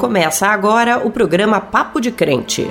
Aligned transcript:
Começa 0.00 0.46
agora 0.46 1.06
o 1.06 1.10
programa 1.10 1.60
Papo 1.60 2.00
de 2.00 2.10
Crente. 2.10 2.66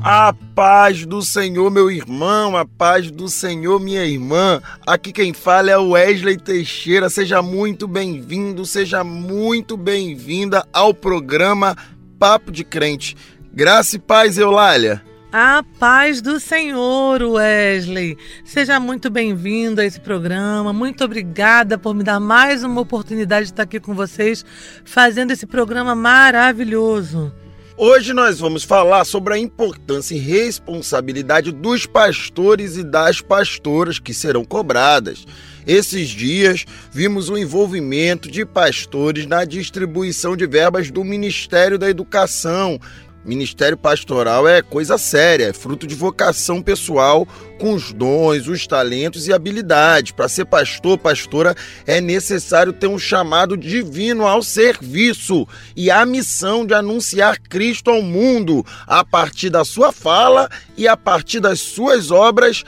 A 0.00 0.32
paz 0.54 1.04
do 1.04 1.22
Senhor, 1.22 1.68
meu 1.72 1.90
irmão, 1.90 2.56
a 2.56 2.64
paz 2.64 3.10
do 3.10 3.28
Senhor, 3.28 3.80
minha 3.80 4.04
irmã. 4.04 4.62
Aqui 4.86 5.12
quem 5.12 5.32
fala 5.32 5.72
é 5.72 5.76
Wesley 5.76 6.36
Teixeira. 6.36 7.10
Seja 7.10 7.42
muito 7.42 7.88
bem-vindo, 7.88 8.64
seja 8.64 9.02
muito 9.02 9.76
bem-vinda 9.76 10.64
ao 10.72 10.94
programa 10.94 11.76
Papo 12.16 12.52
de 12.52 12.62
Crente. 12.62 13.16
Graça 13.52 13.96
e 13.96 13.98
paz, 13.98 14.38
Eulália. 14.38 15.02
A 15.34 15.64
paz 15.78 16.20
do 16.20 16.38
Senhor, 16.38 17.22
Wesley. 17.22 18.18
Seja 18.44 18.78
muito 18.78 19.08
bem-vindo 19.08 19.80
a 19.80 19.84
esse 19.86 19.98
programa. 19.98 20.74
Muito 20.74 21.02
obrigada 21.02 21.78
por 21.78 21.94
me 21.94 22.04
dar 22.04 22.20
mais 22.20 22.62
uma 22.62 22.82
oportunidade 22.82 23.46
de 23.46 23.52
estar 23.52 23.62
aqui 23.62 23.80
com 23.80 23.94
vocês, 23.94 24.44
fazendo 24.84 25.30
esse 25.30 25.46
programa 25.46 25.94
maravilhoso. 25.94 27.32
Hoje 27.78 28.12
nós 28.12 28.40
vamos 28.40 28.62
falar 28.62 29.06
sobre 29.06 29.32
a 29.32 29.38
importância 29.38 30.14
e 30.14 30.18
responsabilidade 30.18 31.50
dos 31.50 31.86
pastores 31.86 32.76
e 32.76 32.84
das 32.84 33.22
pastoras 33.22 33.98
que 33.98 34.12
serão 34.12 34.44
cobradas. 34.44 35.24
Esses 35.66 36.10
dias 36.10 36.66
vimos 36.92 37.30
o 37.30 37.38
envolvimento 37.38 38.30
de 38.30 38.44
pastores 38.44 39.24
na 39.24 39.46
distribuição 39.46 40.36
de 40.36 40.46
verbas 40.46 40.90
do 40.90 41.02
Ministério 41.02 41.78
da 41.78 41.88
Educação 41.88 42.78
Ministério 43.24 43.76
pastoral 43.76 44.48
é 44.48 44.62
coisa 44.62 44.98
séria, 44.98 45.44
é 45.44 45.52
fruto 45.52 45.86
de 45.86 45.94
vocação 45.94 46.60
pessoal 46.60 47.26
com 47.58 47.72
os 47.72 47.92
dons, 47.92 48.48
os 48.48 48.66
talentos 48.66 49.28
e 49.28 49.32
habilidades. 49.32 50.10
Para 50.10 50.28
ser 50.28 50.44
pastor, 50.44 50.98
pastora, 50.98 51.54
é 51.86 52.00
necessário 52.00 52.72
ter 52.72 52.88
um 52.88 52.98
chamado 52.98 53.56
divino 53.56 54.26
ao 54.26 54.42
serviço 54.42 55.46
e 55.76 55.88
a 55.88 56.04
missão 56.04 56.66
de 56.66 56.74
anunciar 56.74 57.38
Cristo 57.38 57.90
ao 57.90 58.02
mundo 58.02 58.66
a 58.88 59.04
partir 59.04 59.50
da 59.50 59.64
sua 59.64 59.92
fala 59.92 60.50
e 60.76 60.88
a 60.88 60.96
partir 60.96 61.38
das 61.38 61.60
suas 61.60 62.10
obras 62.10 62.64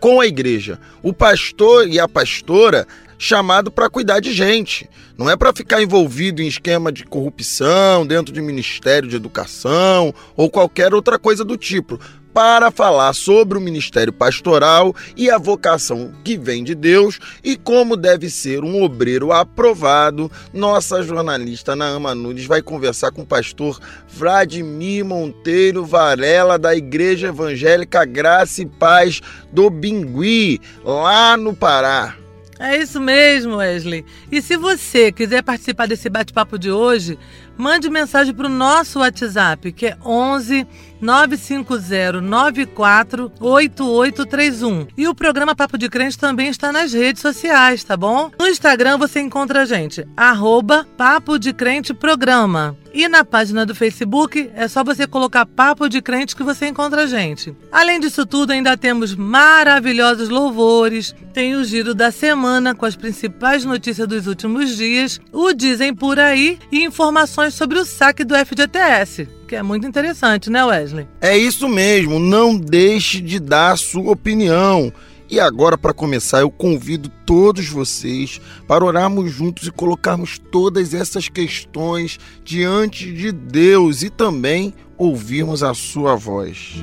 com 0.00 0.22
a 0.22 0.26
igreja. 0.26 0.78
O 1.02 1.12
pastor 1.12 1.86
e 1.86 2.00
a 2.00 2.08
pastora 2.08 2.86
chamado 3.18 3.70
para 3.70 3.90
cuidar 3.90 4.20
de 4.20 4.32
gente. 4.32 4.88
Não 5.18 5.28
é 5.28 5.36
para 5.36 5.52
ficar 5.52 5.82
envolvido 5.82 6.40
em 6.40 6.46
esquema 6.46 6.92
de 6.92 7.04
corrupção 7.04 8.06
dentro 8.06 8.32
de 8.32 8.40
Ministério 8.40 9.08
de 9.08 9.16
Educação 9.16 10.14
ou 10.36 10.48
qualquer 10.48 10.94
outra 10.94 11.18
coisa 11.18 11.44
do 11.44 11.56
tipo. 11.56 11.98
Para 12.32 12.70
falar 12.70 13.14
sobre 13.14 13.58
o 13.58 13.60
ministério 13.60 14.12
pastoral 14.12 14.94
e 15.16 15.28
a 15.28 15.38
vocação 15.38 16.12
que 16.22 16.36
vem 16.36 16.62
de 16.62 16.72
Deus 16.72 17.18
e 17.42 17.56
como 17.56 17.96
deve 17.96 18.30
ser 18.30 18.62
um 18.62 18.80
obreiro 18.80 19.32
aprovado, 19.32 20.30
nossa 20.52 21.02
jornalista 21.02 21.74
Naama 21.74 22.14
Nunes 22.14 22.46
vai 22.46 22.62
conversar 22.62 23.10
com 23.10 23.22
o 23.22 23.26
pastor 23.26 23.80
Vladimir 24.08 25.04
Monteiro 25.04 25.84
Varela, 25.84 26.58
da 26.58 26.76
Igreja 26.76 27.28
Evangélica 27.28 28.04
Graça 28.04 28.62
e 28.62 28.66
Paz 28.66 29.20
do 29.50 29.68
Bingui, 29.68 30.60
lá 30.84 31.36
no 31.36 31.56
Pará. 31.56 32.14
É 32.58 32.76
isso 32.76 33.00
mesmo, 33.00 33.56
Wesley. 33.56 34.04
E 34.30 34.42
se 34.42 34.56
você 34.56 35.12
quiser 35.12 35.42
participar 35.42 35.86
desse 35.86 36.08
bate-papo 36.08 36.58
de 36.58 36.70
hoje, 36.70 37.18
mande 37.56 37.88
mensagem 37.88 38.34
para 38.34 38.46
o 38.46 38.50
nosso 38.50 38.98
WhatsApp, 38.98 39.72
que 39.72 39.86
é 39.86 39.96
11 40.04 40.66
950 41.00 42.20
94 42.20 43.32
8831. 43.40 44.86
E 44.96 45.06
o 45.06 45.14
programa 45.14 45.54
Papo 45.54 45.78
de 45.78 45.88
Crente 45.88 46.18
também 46.18 46.48
está 46.48 46.72
nas 46.72 46.92
redes 46.92 47.22
sociais, 47.22 47.84
tá 47.84 47.96
bom? 47.96 48.30
No 48.38 48.48
Instagram 48.48 48.98
você 48.98 49.20
encontra 49.20 49.62
a 49.62 49.64
gente, 49.64 50.06
arroba 50.16 50.86
Papo 50.96 51.38
de 51.38 51.52
Crente 51.52 51.94
Programa. 51.94 52.76
E 52.98 53.06
na 53.06 53.24
página 53.24 53.64
do 53.64 53.76
Facebook 53.76 54.50
é 54.56 54.66
só 54.66 54.82
você 54.82 55.06
colocar 55.06 55.46
Papo 55.46 55.88
de 55.88 56.02
Crente 56.02 56.34
que 56.34 56.42
você 56.42 56.66
encontra 56.66 57.04
a 57.04 57.06
gente. 57.06 57.54
Além 57.70 58.00
disso 58.00 58.26
tudo, 58.26 58.50
ainda 58.50 58.76
temos 58.76 59.14
maravilhosos 59.14 60.28
louvores, 60.28 61.14
tem 61.32 61.54
o 61.54 61.62
giro 61.62 61.94
da 61.94 62.10
semana 62.10 62.74
com 62.74 62.84
as 62.84 62.96
principais 62.96 63.64
notícias 63.64 64.08
dos 64.08 64.26
últimos 64.26 64.76
dias, 64.76 65.20
o 65.32 65.52
Dizem 65.52 65.94
Por 65.94 66.18
Aí 66.18 66.58
e 66.72 66.82
informações 66.82 67.54
sobre 67.54 67.78
o 67.78 67.84
saque 67.84 68.24
do 68.24 68.34
FGTS 68.34 69.38
que 69.48 69.56
é 69.56 69.62
muito 69.62 69.86
interessante, 69.86 70.50
né, 70.50 70.62
Wesley? 70.62 71.08
É 71.22 71.36
isso 71.36 71.68
mesmo, 71.68 72.18
não 72.18 72.54
deixe 72.54 73.18
de 73.18 73.40
dar 73.40 73.78
sua 73.78 74.12
opinião. 74.12 74.92
E 75.30 75.38
agora, 75.38 75.76
para 75.76 75.92
começar, 75.92 76.40
eu 76.40 76.50
convido 76.50 77.10
todos 77.26 77.68
vocês 77.68 78.40
para 78.66 78.84
orarmos 78.84 79.30
juntos 79.30 79.66
e 79.68 79.70
colocarmos 79.70 80.38
todas 80.38 80.94
essas 80.94 81.28
questões 81.28 82.18
diante 82.42 83.12
de 83.12 83.30
Deus 83.30 84.02
e 84.02 84.08
também 84.08 84.72
ouvirmos 84.96 85.62
a 85.62 85.74
sua 85.74 86.16
voz. 86.16 86.76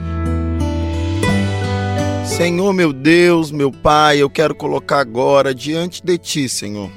Senhor, 2.26 2.72
meu 2.74 2.94
Deus, 2.94 3.52
meu 3.52 3.72
Pai, 3.72 4.20
eu 4.20 4.30
quero 4.30 4.54
colocar 4.54 5.00
agora 5.00 5.56
diante 5.56 6.04
de 6.04 6.18
Ti, 6.18 6.48
Senhor, 6.48 6.92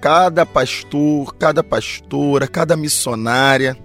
cada 0.00 0.46
pastor, 0.46 1.34
cada 1.34 1.64
pastora, 1.64 2.46
cada 2.46 2.76
missionária 2.76 3.76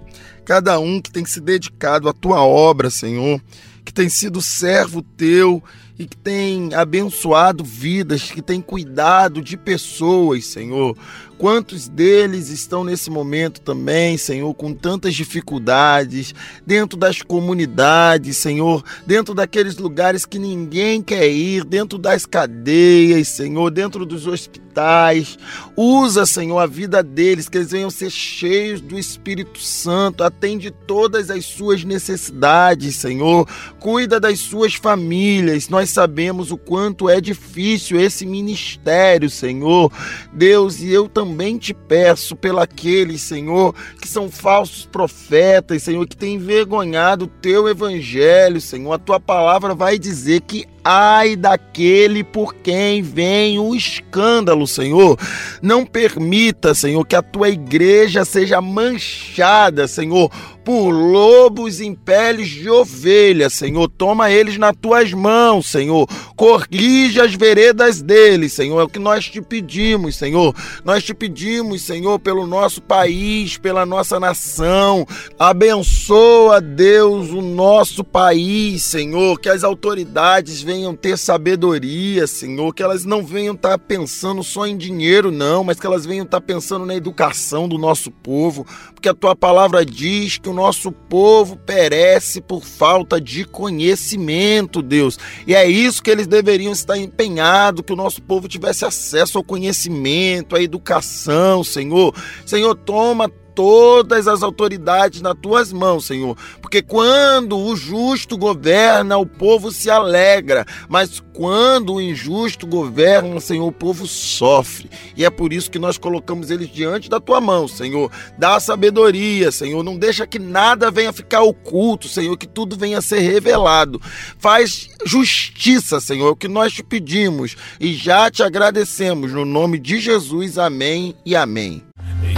cada 0.48 0.80
um 0.80 0.98
que 0.98 1.10
tem 1.10 1.26
se 1.26 1.42
dedicado 1.42 2.08
à 2.08 2.12
tua 2.14 2.42
obra, 2.42 2.88
Senhor, 2.88 3.38
que 3.84 3.92
tem 3.92 4.08
sido 4.08 4.40
servo 4.40 5.02
teu 5.02 5.62
e 5.98 6.06
que 6.06 6.16
tem 6.16 6.72
abençoado 6.74 7.64
vidas, 7.64 8.30
que 8.30 8.40
tem 8.40 8.60
cuidado 8.60 9.42
de 9.42 9.56
pessoas, 9.56 10.46
Senhor. 10.46 10.96
Quantos 11.38 11.86
deles 11.88 12.50
estão 12.50 12.82
nesse 12.82 13.08
momento 13.08 13.60
também, 13.60 14.18
Senhor, 14.18 14.52
com 14.54 14.74
tantas 14.74 15.14
dificuldades, 15.14 16.34
dentro 16.66 16.98
das 16.98 17.22
comunidades, 17.22 18.36
Senhor, 18.38 18.82
dentro 19.06 19.34
daqueles 19.34 19.76
lugares 19.76 20.26
que 20.26 20.36
ninguém 20.36 21.00
quer 21.00 21.28
ir, 21.30 21.62
dentro 21.62 21.96
das 21.96 22.26
cadeias, 22.26 23.28
Senhor, 23.28 23.70
dentro 23.70 24.04
dos 24.04 24.26
hospitais. 24.26 25.38
Usa, 25.76 26.26
Senhor, 26.26 26.58
a 26.58 26.66
vida 26.66 27.04
deles, 27.04 27.48
que 27.48 27.58
eles 27.58 27.70
venham 27.70 27.90
ser 27.90 28.10
cheios 28.10 28.80
do 28.80 28.98
Espírito 28.98 29.60
Santo, 29.60 30.24
atende 30.24 30.72
todas 30.88 31.30
as 31.30 31.44
suas 31.44 31.84
necessidades, 31.84 32.96
Senhor. 32.96 33.48
Cuida 33.78 34.18
das 34.18 34.40
suas 34.40 34.74
famílias. 34.74 35.68
Nós 35.68 35.90
sabemos 35.90 36.50
o 36.50 36.56
quanto 36.56 37.08
é 37.08 37.20
difícil 37.20 38.00
esse 38.00 38.26
ministério, 38.26 39.30
Senhor. 39.30 39.92
Deus, 40.32 40.80
e 40.80 40.90
eu 40.90 41.08
também 41.08 41.27
também 41.28 41.58
te 41.58 41.74
peço 41.74 42.34
pelaqueles, 42.34 43.20
Senhor, 43.20 43.74
que 44.00 44.08
são 44.08 44.30
falsos 44.30 44.86
profetas, 44.86 45.82
Senhor, 45.82 46.06
que 46.06 46.16
têm 46.16 46.36
envergonhado 46.36 47.26
o 47.26 47.28
teu 47.28 47.68
evangelho, 47.68 48.60
Senhor. 48.60 48.94
A 48.94 48.98
tua 48.98 49.20
palavra 49.20 49.74
vai 49.74 49.98
dizer 49.98 50.40
que 50.40 50.66
ai 50.90 51.36
daquele 51.36 52.24
por 52.24 52.54
quem 52.54 53.02
vem 53.02 53.58
o 53.58 53.74
escândalo, 53.74 54.66
Senhor. 54.66 55.18
Não 55.60 55.84
permita, 55.84 56.72
Senhor, 56.72 57.04
que 57.04 57.14
a 57.14 57.20
tua 57.20 57.50
igreja 57.50 58.24
seja 58.24 58.58
manchada, 58.62 59.86
Senhor, 59.86 60.30
por 60.64 60.90
lobos 60.90 61.80
em 61.80 61.94
peles 61.94 62.48
de 62.48 62.70
ovelha, 62.70 63.50
Senhor. 63.50 63.88
Toma 63.88 64.30
eles 64.30 64.56
nas 64.56 64.74
tuas 64.80 65.12
mãos, 65.12 65.66
Senhor. 65.66 66.06
Corrija 66.36 67.24
as 67.24 67.34
veredas 67.34 68.00
deles, 68.00 68.54
Senhor. 68.54 68.80
É 68.80 68.84
o 68.84 68.88
que 68.88 68.98
nós 68.98 69.26
te 69.26 69.42
pedimos, 69.42 70.16
Senhor. 70.16 70.54
Nós 70.84 71.04
te 71.04 71.12
pedimos, 71.12 71.82
Senhor, 71.82 72.18
pelo 72.18 72.46
nosso 72.46 72.80
país, 72.80 73.58
pela 73.58 73.84
nossa 73.84 74.20
nação. 74.20 75.06
Abençoa, 75.38 76.60
Deus, 76.60 77.30
o 77.30 77.42
nosso 77.42 78.04
país, 78.04 78.82
Senhor. 78.82 79.38
Que 79.40 79.48
as 79.48 79.64
autoridades 79.64 80.62
venham 80.62 80.77
ter 80.94 81.16
sabedoria, 81.16 82.26
Senhor, 82.26 82.74
que 82.74 82.82
elas 82.82 83.04
não 83.04 83.24
venham 83.24 83.54
estar 83.54 83.70
tá 83.70 83.78
pensando 83.78 84.42
só 84.42 84.66
em 84.66 84.76
dinheiro, 84.76 85.30
não, 85.30 85.64
mas 85.64 85.78
que 85.78 85.86
elas 85.86 86.04
venham 86.04 86.24
estar 86.24 86.40
tá 86.40 86.46
pensando 86.46 86.84
na 86.84 86.94
educação 86.94 87.68
do 87.68 87.78
nosso 87.78 88.10
povo, 88.10 88.66
porque 88.94 89.08
a 89.08 89.14
tua 89.14 89.34
palavra 89.34 89.84
diz 89.84 90.38
que 90.38 90.48
o 90.48 90.54
nosso 90.54 90.90
povo 90.92 91.56
perece 91.56 92.40
por 92.40 92.64
falta 92.64 93.20
de 93.20 93.44
conhecimento, 93.44 94.82
Deus. 94.82 95.18
E 95.46 95.54
é 95.54 95.68
isso 95.68 96.02
que 96.02 96.10
eles 96.10 96.26
deveriam 96.26 96.72
estar 96.72 96.96
empenhados, 96.96 97.82
que 97.84 97.92
o 97.92 97.96
nosso 97.96 98.22
povo 98.22 98.48
tivesse 98.48 98.84
acesso 98.84 99.38
ao 99.38 99.44
conhecimento, 99.44 100.56
à 100.56 100.62
educação, 100.62 101.64
Senhor. 101.64 102.14
Senhor, 102.44 102.74
toma 102.74 103.30
todas 103.58 104.28
as 104.28 104.44
autoridades 104.44 105.20
nas 105.20 105.34
tuas 105.34 105.72
mãos, 105.72 106.06
Senhor. 106.06 106.36
Porque 106.62 106.80
quando 106.80 107.58
o 107.58 107.74
justo 107.74 108.38
governa, 108.38 109.18
o 109.18 109.26
povo 109.26 109.72
se 109.72 109.90
alegra, 109.90 110.64
mas 110.88 111.20
quando 111.32 111.94
o 111.94 112.00
injusto 112.00 112.68
governa, 112.68 113.40
Senhor, 113.40 113.66
o 113.66 113.72
povo 113.72 114.06
sofre. 114.06 114.88
E 115.16 115.24
é 115.24 115.30
por 115.30 115.52
isso 115.52 115.72
que 115.72 115.78
nós 115.80 115.98
colocamos 115.98 116.52
eles 116.52 116.68
diante 116.68 117.10
da 117.10 117.18
tua 117.18 117.40
mão, 117.40 117.66
Senhor. 117.66 118.12
Dá 118.38 118.60
sabedoria, 118.60 119.50
Senhor. 119.50 119.82
Não 119.82 119.98
deixa 119.98 120.24
que 120.24 120.38
nada 120.38 120.88
venha 120.88 121.12
ficar 121.12 121.42
oculto, 121.42 122.06
Senhor, 122.06 122.36
que 122.36 122.46
tudo 122.46 122.76
venha 122.76 122.98
a 122.98 123.02
ser 123.02 123.18
revelado. 123.18 124.00
Faz 124.38 124.88
justiça, 125.04 125.98
Senhor, 125.98 126.28
é 126.28 126.30
o 126.30 126.36
que 126.36 126.46
nós 126.46 126.72
te 126.72 126.84
pedimos 126.84 127.56
e 127.80 127.92
já 127.92 128.30
te 128.30 128.40
agradecemos 128.44 129.32
no 129.32 129.44
nome 129.44 129.80
de 129.80 129.98
Jesus. 129.98 130.58
Amém 130.58 131.16
e 131.26 131.34
amém. 131.34 131.87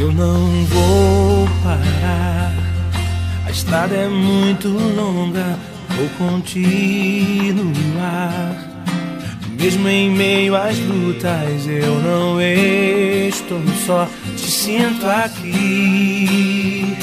Eu 0.01 0.11
não 0.13 0.65
vou 0.65 1.47
parar. 1.63 2.55
A 3.45 3.51
estrada 3.51 3.95
é 3.95 4.09
muito 4.09 4.69
longa, 4.69 5.59
vou 5.91 6.09
continuar. 6.17 7.51
Mesmo 9.61 9.87
em 9.91 10.09
meio 10.11 10.57
às 10.57 10.79
lutas, 10.79 11.67
eu 11.67 12.01
não 12.01 12.41
estou 12.41 13.61
só, 13.85 14.09
te 14.39 14.51
sinto 14.51 15.07
aqui. 15.07 16.97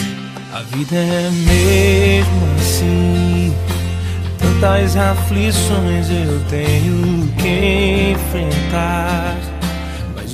A 0.51 0.61
vida 0.75 0.95
é 0.95 1.29
mesmo 1.29 2.47
assim. 2.57 3.53
Tantas 4.39 4.97
aflições 4.97 6.09
eu 6.09 6.39
tenho 6.49 7.31
que 7.38 8.13
enfrentar. 8.13 9.56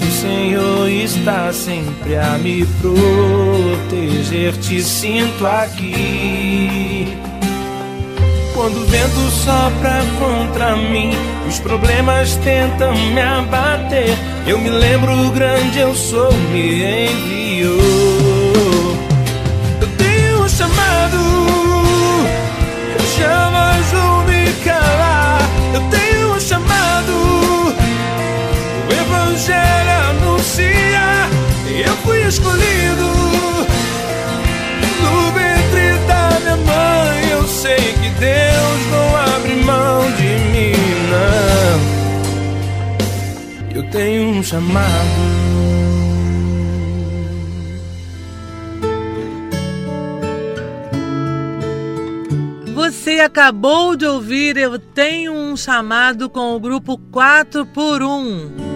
O 0.05 0.11
Senhor 0.11 0.89
está 0.89 1.53
sempre 1.53 2.17
a 2.17 2.37
me 2.37 2.65
proteger. 2.81 4.53
Te 4.57 4.81
sinto 4.83 5.45
aqui. 5.47 7.17
Quando 8.53 8.77
o 8.77 8.85
vento 8.85 9.31
sopra 9.31 10.03
contra 10.19 10.75
mim, 10.75 11.11
os 11.47 11.59
problemas 11.59 12.35
tentam 12.37 12.93
me 12.95 13.21
abater. 13.21 14.15
Eu 14.45 14.59
me 14.59 14.69
lembro 14.69 15.11
o 15.27 15.31
grande 15.31 15.79
eu 15.79 15.95
sou, 15.95 16.31
me 16.51 17.07
enviou. 17.07 17.71
Eu 19.81 19.87
tenho 19.97 20.43
um 20.43 20.49
chamado, 20.49 21.17
escolhido 32.27 33.07
no 35.01 35.31
ventre 35.31 35.97
da 36.07 36.39
minha 36.39 36.57
mãe. 36.57 37.29
Eu 37.31 37.47
sei 37.47 37.77
que 37.77 38.09
Deus 38.19 38.85
não 38.91 39.15
abre 39.15 39.55
mão 39.55 40.11
de 40.11 40.37
mim, 40.51 40.73
não. 41.11 41.79
Eu 43.75 43.83
tenho 43.89 44.29
um 44.29 44.43
chamado. 44.43 45.43
Você 52.73 53.19
acabou 53.19 53.95
de 53.95 54.05
ouvir 54.05 54.57
Eu 54.57 54.77
Tenho 54.77 55.31
um 55.31 55.55
Chamado 55.55 56.29
com 56.29 56.55
o 56.55 56.59
grupo 56.59 56.97
4 56.97 57.65
por 57.65 58.03
1. 58.03 58.72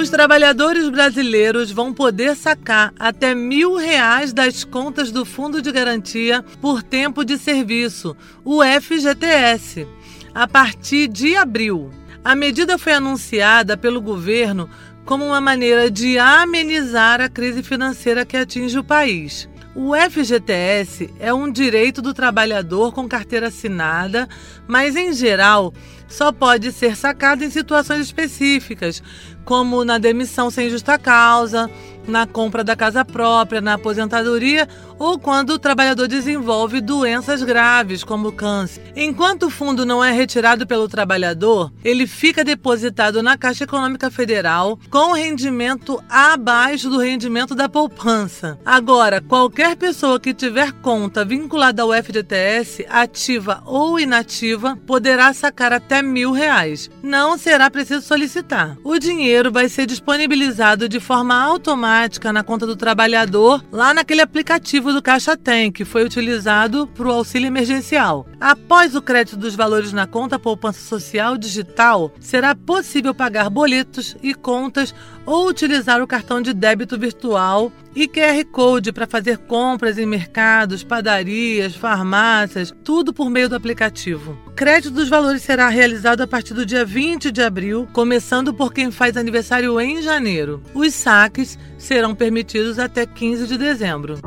Os 0.00 0.08
trabalhadores 0.08 0.88
brasileiros 0.88 1.70
vão 1.70 1.92
poder 1.92 2.34
sacar 2.34 2.90
até 2.98 3.34
mil 3.34 3.76
reais 3.76 4.32
das 4.32 4.64
contas 4.64 5.12
do 5.12 5.26
Fundo 5.26 5.60
de 5.60 5.70
Garantia 5.70 6.42
por 6.58 6.82
Tempo 6.82 7.22
de 7.22 7.36
Serviço, 7.36 8.16
o 8.42 8.62
FGTS, 8.64 9.86
a 10.34 10.48
partir 10.48 11.06
de 11.06 11.36
abril. 11.36 11.90
A 12.24 12.34
medida 12.34 12.78
foi 12.78 12.94
anunciada 12.94 13.76
pelo 13.76 14.00
governo 14.00 14.70
como 15.04 15.26
uma 15.26 15.40
maneira 15.40 15.90
de 15.90 16.18
amenizar 16.18 17.20
a 17.20 17.28
crise 17.28 17.62
financeira 17.62 18.24
que 18.24 18.38
atinge 18.38 18.78
o 18.78 18.84
país. 18.84 19.50
O 19.74 19.92
FGTS 19.94 21.12
é 21.20 21.32
um 21.32 21.52
direito 21.52 22.00
do 22.00 22.14
trabalhador 22.14 22.92
com 22.92 23.06
carteira 23.06 23.48
assinada, 23.48 24.26
mas 24.66 24.96
em 24.96 25.12
geral 25.12 25.74
só 26.10 26.30
pode 26.32 26.72
ser 26.72 26.96
sacado 26.96 27.42
em 27.42 27.50
situações 27.50 28.00
específicas, 28.00 29.02
como 29.44 29.84
na 29.84 29.96
demissão 29.96 30.50
sem 30.50 30.68
justa 30.68 30.98
causa, 30.98 31.70
na 32.06 32.26
compra 32.26 32.62
da 32.62 32.76
casa 32.76 33.04
própria, 33.04 33.60
na 33.60 33.74
aposentadoria 33.74 34.68
ou 34.98 35.18
quando 35.18 35.50
o 35.50 35.58
trabalhador 35.58 36.06
desenvolve 36.06 36.80
doenças 36.80 37.42
graves, 37.42 38.04
como 38.04 38.32
câncer. 38.32 38.92
Enquanto 38.94 39.44
o 39.44 39.50
fundo 39.50 39.86
não 39.86 40.04
é 40.04 40.12
retirado 40.12 40.66
pelo 40.66 40.88
trabalhador, 40.88 41.72
ele 41.82 42.06
fica 42.06 42.44
depositado 42.44 43.22
na 43.22 43.38
Caixa 43.38 43.64
Econômica 43.64 44.10
Federal 44.10 44.78
com 44.90 45.12
rendimento 45.12 46.02
abaixo 46.08 46.90
do 46.90 46.98
rendimento 46.98 47.54
da 47.54 47.68
poupança. 47.68 48.58
Agora, 48.64 49.22
qualquer 49.22 49.76
pessoa 49.76 50.20
que 50.20 50.34
tiver 50.34 50.72
conta 50.72 51.24
vinculada 51.24 51.82
ao 51.82 51.92
FGTS, 51.92 52.86
ativa 52.90 53.62
ou 53.64 53.98
inativa, 53.98 54.76
poderá 54.86 55.32
sacar 55.32 55.72
até 55.72 55.99
mil 56.02 56.32
reais. 56.32 56.90
Não 57.02 57.36
será 57.38 57.70
preciso 57.70 58.02
solicitar. 58.02 58.76
O 58.84 58.98
dinheiro 58.98 59.50
vai 59.50 59.68
ser 59.68 59.86
disponibilizado 59.86 60.88
de 60.88 61.00
forma 61.00 61.34
automática 61.34 62.32
na 62.32 62.42
conta 62.42 62.66
do 62.66 62.76
trabalhador, 62.76 63.64
lá 63.70 63.94
naquele 63.94 64.20
aplicativo 64.20 64.92
do 64.92 65.02
Caixa 65.02 65.36
Tem, 65.36 65.70
que 65.70 65.84
foi 65.84 66.04
utilizado 66.04 66.86
para 66.86 67.08
o 67.08 67.12
auxílio 67.12 67.46
emergencial. 67.46 68.26
Após 68.40 68.94
o 68.94 69.02
crédito 69.02 69.36
dos 69.36 69.54
valores 69.54 69.92
na 69.92 70.06
conta 70.06 70.38
poupança 70.38 70.80
social 70.80 71.36
digital, 71.36 72.12
será 72.20 72.54
possível 72.54 73.14
pagar 73.14 73.50
boletos 73.50 74.16
e 74.22 74.34
contas 74.34 74.94
ou 75.26 75.48
utilizar 75.48 76.02
o 76.02 76.06
cartão 76.06 76.40
de 76.40 76.52
débito 76.52 76.98
virtual 76.98 77.72
e 77.94 78.06
QR 78.06 78.44
Code 78.50 78.92
para 78.92 79.06
fazer 79.06 79.38
compras 79.38 79.98
em 79.98 80.06
mercados, 80.06 80.84
padarias, 80.84 81.74
farmácias, 81.74 82.74
tudo 82.84 83.12
por 83.12 83.28
meio 83.30 83.48
do 83.48 83.56
aplicativo. 83.56 84.38
O 84.46 84.50
crédito 84.50 84.92
dos 84.92 85.08
valores 85.08 85.42
será 85.42 85.68
realizado 85.68 86.20
a 86.20 86.26
partir 86.26 86.54
do 86.54 86.66
dia 86.66 86.84
20 86.84 87.30
de 87.30 87.42
abril, 87.42 87.88
começando 87.92 88.54
por 88.54 88.72
quem 88.72 88.90
faz 88.90 89.16
aniversário 89.16 89.80
em 89.80 90.02
janeiro. 90.02 90.62
Os 90.74 90.94
saques 90.94 91.58
serão 91.78 92.14
permitidos 92.14 92.78
até 92.78 93.06
15 93.06 93.46
de 93.46 93.58
dezembro. 93.58 94.18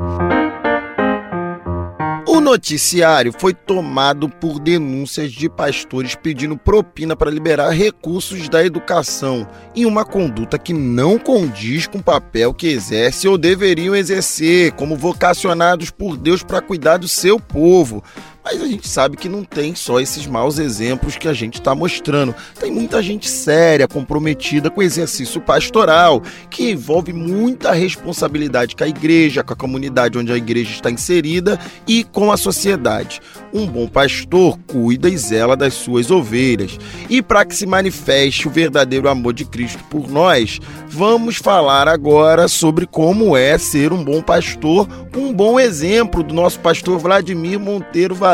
O 2.34 2.40
noticiário 2.40 3.32
foi 3.32 3.54
tomado 3.54 4.28
por 4.28 4.58
denúncias 4.58 5.30
de 5.30 5.48
pastores 5.48 6.16
pedindo 6.16 6.56
propina 6.56 7.14
para 7.14 7.30
liberar 7.30 7.70
recursos 7.70 8.48
da 8.48 8.64
educação 8.64 9.46
em 9.72 9.86
uma 9.86 10.04
conduta 10.04 10.58
que 10.58 10.72
não 10.72 11.16
condiz 11.16 11.86
com 11.86 11.98
o 11.98 12.02
papel 12.02 12.52
que 12.52 12.66
exerce 12.66 13.28
ou 13.28 13.38
deveriam 13.38 13.94
exercer 13.94 14.72
como 14.72 14.96
vocacionados 14.96 15.92
por 15.92 16.16
Deus 16.16 16.42
para 16.42 16.60
cuidar 16.60 16.96
do 16.96 17.06
seu 17.06 17.38
povo. 17.38 18.02
Mas 18.44 18.60
a 18.60 18.66
gente 18.66 18.86
sabe 18.86 19.16
que 19.16 19.26
não 19.26 19.42
tem 19.42 19.74
só 19.74 19.98
esses 19.98 20.26
maus 20.26 20.58
exemplos 20.58 21.16
que 21.16 21.26
a 21.26 21.32
gente 21.32 21.54
está 21.54 21.74
mostrando. 21.74 22.34
Tem 22.60 22.70
muita 22.70 23.02
gente 23.02 23.26
séria, 23.26 23.88
comprometida 23.88 24.70
com 24.70 24.80
o 24.80 24.82
exercício 24.82 25.40
pastoral, 25.40 26.22
que 26.50 26.70
envolve 26.70 27.10
muita 27.10 27.72
responsabilidade 27.72 28.76
com 28.76 28.84
a 28.84 28.88
igreja, 28.88 29.42
com 29.42 29.54
a 29.54 29.56
comunidade 29.56 30.18
onde 30.18 30.30
a 30.30 30.36
igreja 30.36 30.72
está 30.72 30.90
inserida 30.90 31.58
e 31.88 32.04
com 32.04 32.30
a 32.30 32.36
sociedade. 32.36 33.22
Um 33.50 33.66
bom 33.66 33.88
pastor 33.88 34.58
cuida 34.66 35.08
e 35.08 35.16
zela 35.16 35.56
das 35.56 35.72
suas 35.72 36.10
ovelhas. 36.10 36.78
E 37.08 37.22
para 37.22 37.46
que 37.46 37.56
se 37.56 37.64
manifeste 37.64 38.46
o 38.46 38.50
verdadeiro 38.50 39.08
amor 39.08 39.32
de 39.32 39.46
Cristo 39.46 39.82
por 39.88 40.06
nós, 40.06 40.60
vamos 40.86 41.36
falar 41.36 41.88
agora 41.88 42.46
sobre 42.46 42.86
como 42.86 43.34
é 43.34 43.56
ser 43.56 43.90
um 43.90 44.04
bom 44.04 44.20
pastor, 44.20 44.86
um 45.16 45.32
bom 45.32 45.58
exemplo 45.58 46.22
do 46.22 46.34
nosso 46.34 46.60
pastor 46.60 46.98
Vladimir 46.98 47.58
Monteiro 47.58 48.14
Valério 48.14 48.33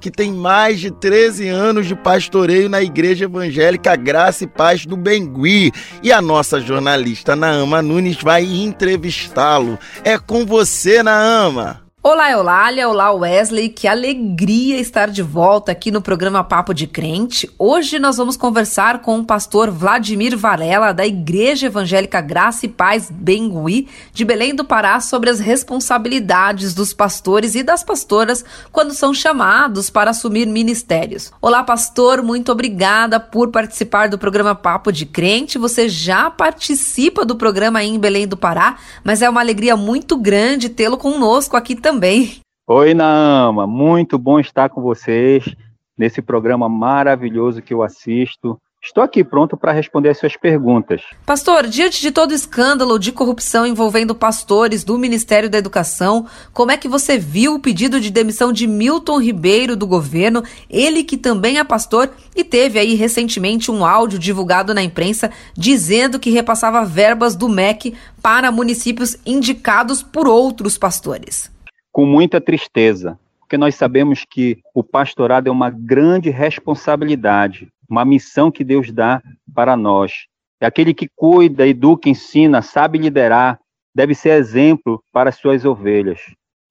Que 0.00 0.10
tem 0.10 0.32
mais 0.32 0.80
de 0.80 0.90
13 0.90 1.48
anos 1.48 1.86
de 1.86 1.94
pastoreio 1.94 2.68
na 2.68 2.82
Igreja 2.82 3.24
Evangélica 3.24 3.94
Graça 3.96 4.44
e 4.44 4.46
Paz 4.46 4.84
do 4.84 4.96
Bengui. 4.96 5.72
E 6.02 6.12
a 6.12 6.20
nossa 6.20 6.60
jornalista 6.60 7.36
Naama 7.36 7.80
Nunes 7.80 8.16
vai 8.20 8.44
entrevistá-lo. 8.44 9.78
É 10.04 10.18
com 10.18 10.44
você, 10.44 11.02
Naama. 11.02 11.85
Olá, 12.08 12.30
Eulália, 12.30 12.88
olá, 12.88 13.10
Wesley. 13.10 13.68
Que 13.68 13.88
alegria 13.88 14.78
estar 14.78 15.10
de 15.10 15.22
volta 15.22 15.72
aqui 15.72 15.90
no 15.90 16.00
programa 16.00 16.44
Papo 16.44 16.72
de 16.72 16.86
Crente. 16.86 17.50
Hoje 17.58 17.98
nós 17.98 18.16
vamos 18.16 18.36
conversar 18.36 19.00
com 19.00 19.18
o 19.18 19.24
pastor 19.24 19.72
Vladimir 19.72 20.38
Varela, 20.38 20.94
da 20.94 21.04
Igreja 21.04 21.66
Evangélica 21.66 22.20
Graça 22.20 22.64
e 22.64 22.68
Paz 22.68 23.10
Bengui, 23.10 23.88
de 24.12 24.24
Belém 24.24 24.54
do 24.54 24.64
Pará, 24.64 25.00
sobre 25.00 25.30
as 25.30 25.40
responsabilidades 25.40 26.74
dos 26.74 26.94
pastores 26.94 27.56
e 27.56 27.64
das 27.64 27.82
pastoras 27.82 28.44
quando 28.70 28.94
são 28.94 29.12
chamados 29.12 29.90
para 29.90 30.12
assumir 30.12 30.46
ministérios. 30.46 31.32
Olá, 31.42 31.64
pastor, 31.64 32.22
muito 32.22 32.52
obrigada 32.52 33.18
por 33.18 33.50
participar 33.50 34.08
do 34.08 34.16
programa 34.16 34.54
Papo 34.54 34.92
de 34.92 35.06
Crente. 35.06 35.58
Você 35.58 35.88
já 35.88 36.30
participa 36.30 37.24
do 37.24 37.34
programa 37.34 37.80
aí 37.80 37.88
em 37.88 37.98
Belém 37.98 38.28
do 38.28 38.36
Pará, 38.36 38.76
mas 39.02 39.22
é 39.22 39.28
uma 39.28 39.40
alegria 39.40 39.76
muito 39.76 40.16
grande 40.16 40.68
tê-lo 40.68 40.96
conosco 40.96 41.56
aqui 41.56 41.74
também 41.74 41.95
também. 41.96 42.40
Oi, 42.68 42.92
Naama, 42.92 43.66
muito 43.66 44.18
bom 44.18 44.38
estar 44.38 44.68
com 44.68 44.82
vocês 44.82 45.56
nesse 45.96 46.20
programa 46.20 46.68
maravilhoso 46.68 47.62
que 47.62 47.72
eu 47.72 47.82
assisto. 47.82 48.58
Estou 48.84 49.02
aqui 49.02 49.24
pronto 49.24 49.56
para 49.56 49.72
responder 49.72 50.10
as 50.10 50.18
suas 50.18 50.36
perguntas. 50.36 51.02
Pastor, 51.24 51.66
diante 51.66 52.00
de 52.00 52.10
todo 52.12 52.32
o 52.32 52.34
escândalo 52.34 52.98
de 52.98 53.10
corrupção 53.12 53.66
envolvendo 53.66 54.14
pastores 54.14 54.84
do 54.84 54.98
Ministério 54.98 55.48
da 55.48 55.56
Educação, 55.56 56.26
como 56.52 56.70
é 56.70 56.76
que 56.76 56.86
você 56.86 57.18
viu 57.18 57.54
o 57.54 57.58
pedido 57.58 57.98
de 57.98 58.10
demissão 58.10 58.52
de 58.52 58.66
Milton 58.66 59.18
Ribeiro 59.18 59.74
do 59.74 59.86
governo, 59.86 60.44
ele 60.68 61.02
que 61.02 61.16
também 61.16 61.58
é 61.58 61.64
pastor 61.64 62.10
e 62.36 62.44
teve 62.44 62.78
aí 62.78 62.94
recentemente 62.94 63.70
um 63.70 63.84
áudio 63.84 64.18
divulgado 64.18 64.74
na 64.74 64.82
imprensa 64.82 65.30
dizendo 65.56 66.20
que 66.20 66.30
repassava 66.30 66.84
verbas 66.84 67.34
do 67.34 67.48
MEC 67.48 67.94
para 68.20 68.52
municípios 68.52 69.16
indicados 69.24 70.02
por 70.02 70.28
outros 70.28 70.76
pastores? 70.76 71.55
Com 71.96 72.04
muita 72.04 72.42
tristeza, 72.42 73.18
porque 73.40 73.56
nós 73.56 73.74
sabemos 73.74 74.22
que 74.28 74.58
o 74.74 74.84
pastorado 74.84 75.48
é 75.48 75.50
uma 75.50 75.70
grande 75.70 76.28
responsabilidade, 76.28 77.68
uma 77.88 78.04
missão 78.04 78.50
que 78.50 78.62
Deus 78.62 78.92
dá 78.92 79.22
para 79.54 79.74
nós. 79.78 80.26
É 80.60 80.66
aquele 80.66 80.92
que 80.92 81.08
cuida, 81.16 81.66
educa, 81.66 82.10
ensina, 82.10 82.60
sabe 82.60 82.98
liderar, 82.98 83.58
deve 83.94 84.14
ser 84.14 84.38
exemplo 84.38 85.02
para 85.10 85.30
as 85.30 85.36
suas 85.36 85.64
ovelhas. 85.64 86.20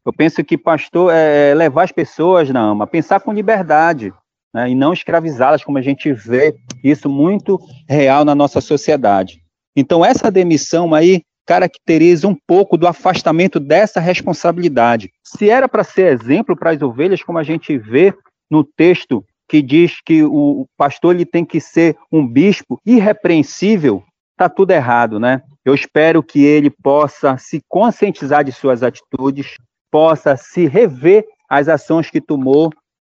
Eu 0.06 0.14
penso 0.14 0.44
que 0.44 0.60
pastor 0.60 1.12
é 1.12 1.56
levar 1.56 1.86
as 1.86 1.92
pessoas 1.92 2.52
na 2.52 2.62
ama, 2.62 2.86
pensar 2.86 3.20
com 3.20 3.34
liberdade, 3.34 4.14
né, 4.54 4.70
e 4.70 4.76
não 4.76 4.94
escravizá-las, 4.94 5.64
como 5.64 5.80
a 5.80 5.82
gente 5.82 6.14
vê 6.14 6.56
isso 6.84 7.10
muito 7.10 7.60
real 7.90 8.24
na 8.24 8.36
nossa 8.36 8.62
sociedade. 8.62 9.42
Então, 9.76 10.06
essa 10.06 10.30
demissão 10.30 10.94
aí 10.94 11.24
caracteriza 11.46 12.28
um 12.28 12.36
pouco 12.48 12.78
do 12.78 12.88
afastamento 12.88 13.60
dessa 13.60 14.00
responsabilidade. 14.00 15.12
Se 15.24 15.50
era 15.50 15.70
para 15.70 15.84
ser 15.84 16.14
exemplo 16.14 16.56
para 16.58 16.72
as 16.72 16.82
ovelhas, 16.82 17.24
como 17.24 17.38
a 17.38 17.44
gente 17.44 17.78
vê 17.78 18.14
no 18.50 18.64
texto 18.64 19.24
que 19.48 19.62
diz 19.62 20.02
que 20.02 20.24
o 20.24 20.66
pastor 20.76 21.16
ele 21.16 21.26
tem 21.26 21.46
que 21.46 21.62
ser 21.62 21.96
um 22.12 22.28
bispo 22.28 22.80
irrepreensível, 22.86 24.04
está 24.32 24.50
tudo 24.50 24.72
errado, 24.72 25.20
né? 25.20 25.42
Eu 25.64 25.74
espero 25.76 26.24
que 26.24 26.44
ele 26.44 26.70
possa 26.70 27.38
se 27.38 27.62
conscientizar 27.68 28.44
de 28.44 28.52
suas 28.52 28.82
atitudes, 28.82 29.56
possa 29.92 30.36
se 30.36 30.66
rever 30.66 31.26
as 31.50 31.68
ações 31.68 32.10
que 32.10 32.20
tomou, 32.20 32.72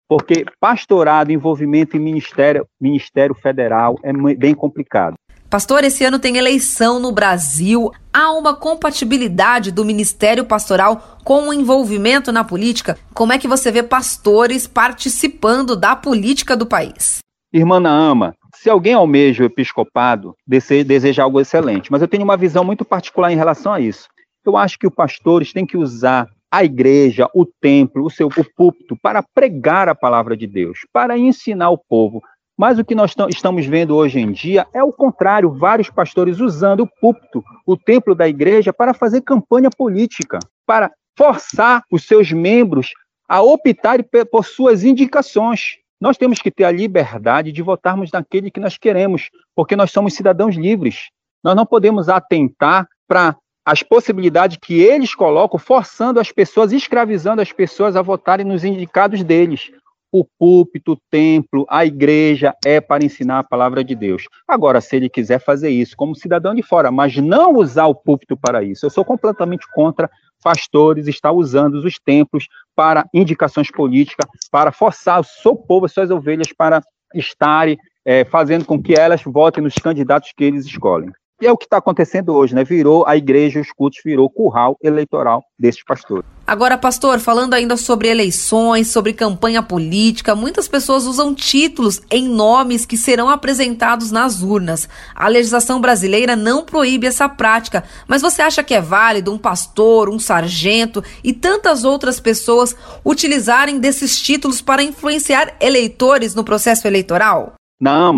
porque 0.08 0.44
pastorado, 0.58 1.30
envolvimento 1.30 1.96
em 1.96 2.00
ministério, 2.00 2.66
ministério 2.80 3.34
federal 3.34 3.96
é 4.02 4.12
bem 4.34 4.54
complicado. 4.54 5.14
Pastor, 5.52 5.85
esse 5.85 6.02
ano 6.02 6.18
tem 6.18 6.38
eleição 6.38 6.99
no 6.99 7.12
Brasil. 7.12 7.92
Há 8.11 8.32
uma 8.32 8.56
compatibilidade 8.56 9.71
do 9.71 9.85
ministério 9.85 10.47
pastoral 10.47 11.18
com 11.23 11.47
o 11.47 11.52
envolvimento 11.52 12.32
na 12.32 12.42
política? 12.42 12.97
Como 13.12 13.35
é 13.35 13.38
que 13.38 13.47
você 13.47 13.71
vê 13.71 13.82
pastores 13.82 14.66
participando 14.66 15.76
da 15.76 15.94
política 15.94 16.56
do 16.56 16.64
país? 16.64 17.18
Irmã 17.52 17.87
Ama, 17.87 18.32
se 18.54 18.71
alguém 18.71 18.94
almeja 18.94 19.42
o 19.42 19.47
episcopado, 19.47 20.35
deseja 20.47 21.23
algo 21.23 21.38
excelente, 21.38 21.92
mas 21.92 22.00
eu 22.00 22.09
tenho 22.09 22.25
uma 22.25 22.38
visão 22.38 22.64
muito 22.64 22.82
particular 22.82 23.30
em 23.30 23.37
relação 23.37 23.75
a 23.75 23.80
isso. 23.80 24.09
Eu 24.47 24.56
acho 24.56 24.78
que 24.78 24.87
os 24.87 24.94
pastores 24.94 25.52
têm 25.52 25.66
que 25.66 25.76
usar 25.76 26.28
a 26.50 26.64
igreja, 26.64 27.28
o 27.35 27.47
templo, 27.47 28.06
o 28.06 28.11
seu 28.11 28.28
o 28.28 28.44
púlpito 28.56 28.94
para 29.02 29.23
pregar 29.23 29.87
a 29.88 29.94
palavra 29.94 30.35
de 30.35 30.47
Deus, 30.47 30.80
para 30.92 31.18
ensinar 31.18 31.68
o 31.68 31.78
povo, 31.78 32.23
mas 32.62 32.78
o 32.78 32.85
que 32.85 32.95
nós 32.95 33.12
estamos 33.28 33.66
vendo 33.66 33.97
hoje 33.97 34.21
em 34.21 34.31
dia 34.31 34.69
é 34.73 34.81
o 34.85 34.92
contrário: 34.92 35.50
vários 35.50 35.90
pastores 35.90 36.38
usando 36.38 36.85
o 36.85 36.87
púlpito, 36.87 37.42
o 37.66 37.76
templo 37.76 38.14
da 38.14 38.28
igreja, 38.28 38.73
para 38.73 38.95
fazer 38.95 39.23
campanha 39.23 39.69
política, 39.69 40.38
para 40.64 40.88
forçar 41.19 41.83
os 41.90 42.07
seus 42.07 42.31
membros 42.31 42.92
a 43.28 43.42
optarem 43.42 44.07
por 44.31 44.45
suas 44.45 44.85
indicações. 44.85 45.78
Nós 46.00 46.16
temos 46.16 46.38
que 46.38 46.52
ter 46.52 46.62
a 46.62 46.71
liberdade 46.71 47.50
de 47.50 47.62
votarmos 47.62 48.12
naquele 48.12 48.49
que 48.49 48.61
nós 48.61 48.78
queremos, 48.78 49.28
porque 49.57 49.75
nós 49.75 49.90
somos 49.90 50.14
cidadãos 50.14 50.54
livres. 50.54 51.09
Nós 51.42 51.57
não 51.57 51.66
podemos 51.66 52.09
atentar 52.09 52.87
para 53.09 53.37
as 53.66 53.83
possibilidades 53.83 54.57
que 54.62 54.81
eles 54.81 55.16
colocam, 55.16 55.59
forçando 55.59 56.21
as 56.21 56.31
pessoas, 56.31 56.71
escravizando 56.71 57.42
as 57.42 57.50
pessoas 57.50 57.97
a 57.97 58.02
votarem 58.02 58.47
nos 58.47 58.62
indicados 58.62 59.25
deles 59.25 59.73
o 60.12 60.26
púlpito, 60.38 60.92
o 60.92 60.99
templo, 61.11 61.64
a 61.71 61.87
igreja 61.87 62.54
é 62.64 62.81
para 62.81 63.04
ensinar 63.04 63.38
a 63.38 63.45
palavra 63.45 63.83
de 63.83 63.95
Deus. 63.95 64.25
Agora, 64.47 64.81
se 64.83 64.95
ele 64.95 65.09
quiser 65.09 65.38
fazer 65.38 65.71
isso 65.71 65.97
como 65.97 66.14
cidadão 66.14 66.54
de 66.54 66.62
fora, 66.62 66.92
mas 66.92 67.16
não 67.16 67.54
usar 67.57 67.87
o 67.87 67.95
púlpito 67.95 68.37
para 68.37 68.62
isso, 68.62 68.85
eu 68.85 68.90
sou 68.90 69.04
completamente 69.04 69.66
contra 69.75 70.11
pastores 70.45 71.09
estar 71.09 71.33
usando 71.33 71.76
os 71.76 71.99
templos 71.99 72.47
para 72.76 73.07
indicações 73.14 73.71
políticas, 73.71 74.26
para 74.50 74.71
forçar 74.71 75.21
o 75.21 75.25
seu 75.25 75.57
povo, 75.57 75.87
as 75.87 75.92
suas 75.92 76.11
ovelhas, 76.11 76.52
para 76.52 76.83
estarem 77.14 77.78
é, 78.04 78.25
fazendo 78.25 78.64
com 78.64 78.83
que 78.83 78.95
elas 78.95 79.23
votem 79.23 79.62
nos 79.62 79.75
candidatos 79.75 80.33
que 80.37 80.45
eles 80.45 80.66
escolhem. 80.66 81.11
E 81.42 81.46
é 81.46 81.50
o 81.50 81.56
que 81.56 81.64
está 81.64 81.78
acontecendo 81.78 82.32
hoje, 82.32 82.54
né? 82.54 82.62
Virou 82.62 83.04
a 83.04 83.16
igreja, 83.16 83.61
os 83.61 83.72
cultos, 83.72 83.99
virou 84.04 84.30
curral 84.30 84.76
eleitoral 84.80 85.42
desses 85.58 85.82
pastores. 85.82 86.25
Agora, 86.46 86.78
pastor, 86.78 87.18
falando 87.18 87.54
ainda 87.54 87.76
sobre 87.76 88.06
eleições, 88.06 88.92
sobre 88.92 89.12
campanha 89.12 89.61
política, 89.61 90.37
muitas 90.37 90.68
pessoas 90.68 91.04
usam 91.04 91.34
títulos 91.34 92.00
em 92.12 92.28
nomes 92.28 92.87
que 92.87 92.96
serão 92.96 93.28
apresentados 93.28 94.12
nas 94.12 94.40
urnas. 94.40 94.88
A 95.16 95.26
legislação 95.26 95.80
brasileira 95.80 96.37
não 96.37 96.64
proíbe 96.64 97.08
essa 97.08 97.28
prática, 97.28 97.82
mas 98.06 98.22
você 98.22 98.40
acha 98.40 98.62
que 98.62 98.75
é 98.75 98.80
válido 98.80 99.32
um 99.32 99.38
pastor, 99.38 100.08
um 100.08 100.20
sargento 100.20 101.02
e 101.25 101.32
tantas 101.32 101.82
outras 101.82 102.20
pessoas 102.20 102.76
utilizarem 103.04 103.80
desses 103.80 104.20
títulos 104.20 104.62
para 104.62 104.80
influenciar 104.80 105.56
eleitores 105.61 106.37
no 106.37 106.44
processo 106.44 106.87
eleitoral? 106.87 107.54
Não, 107.80 108.12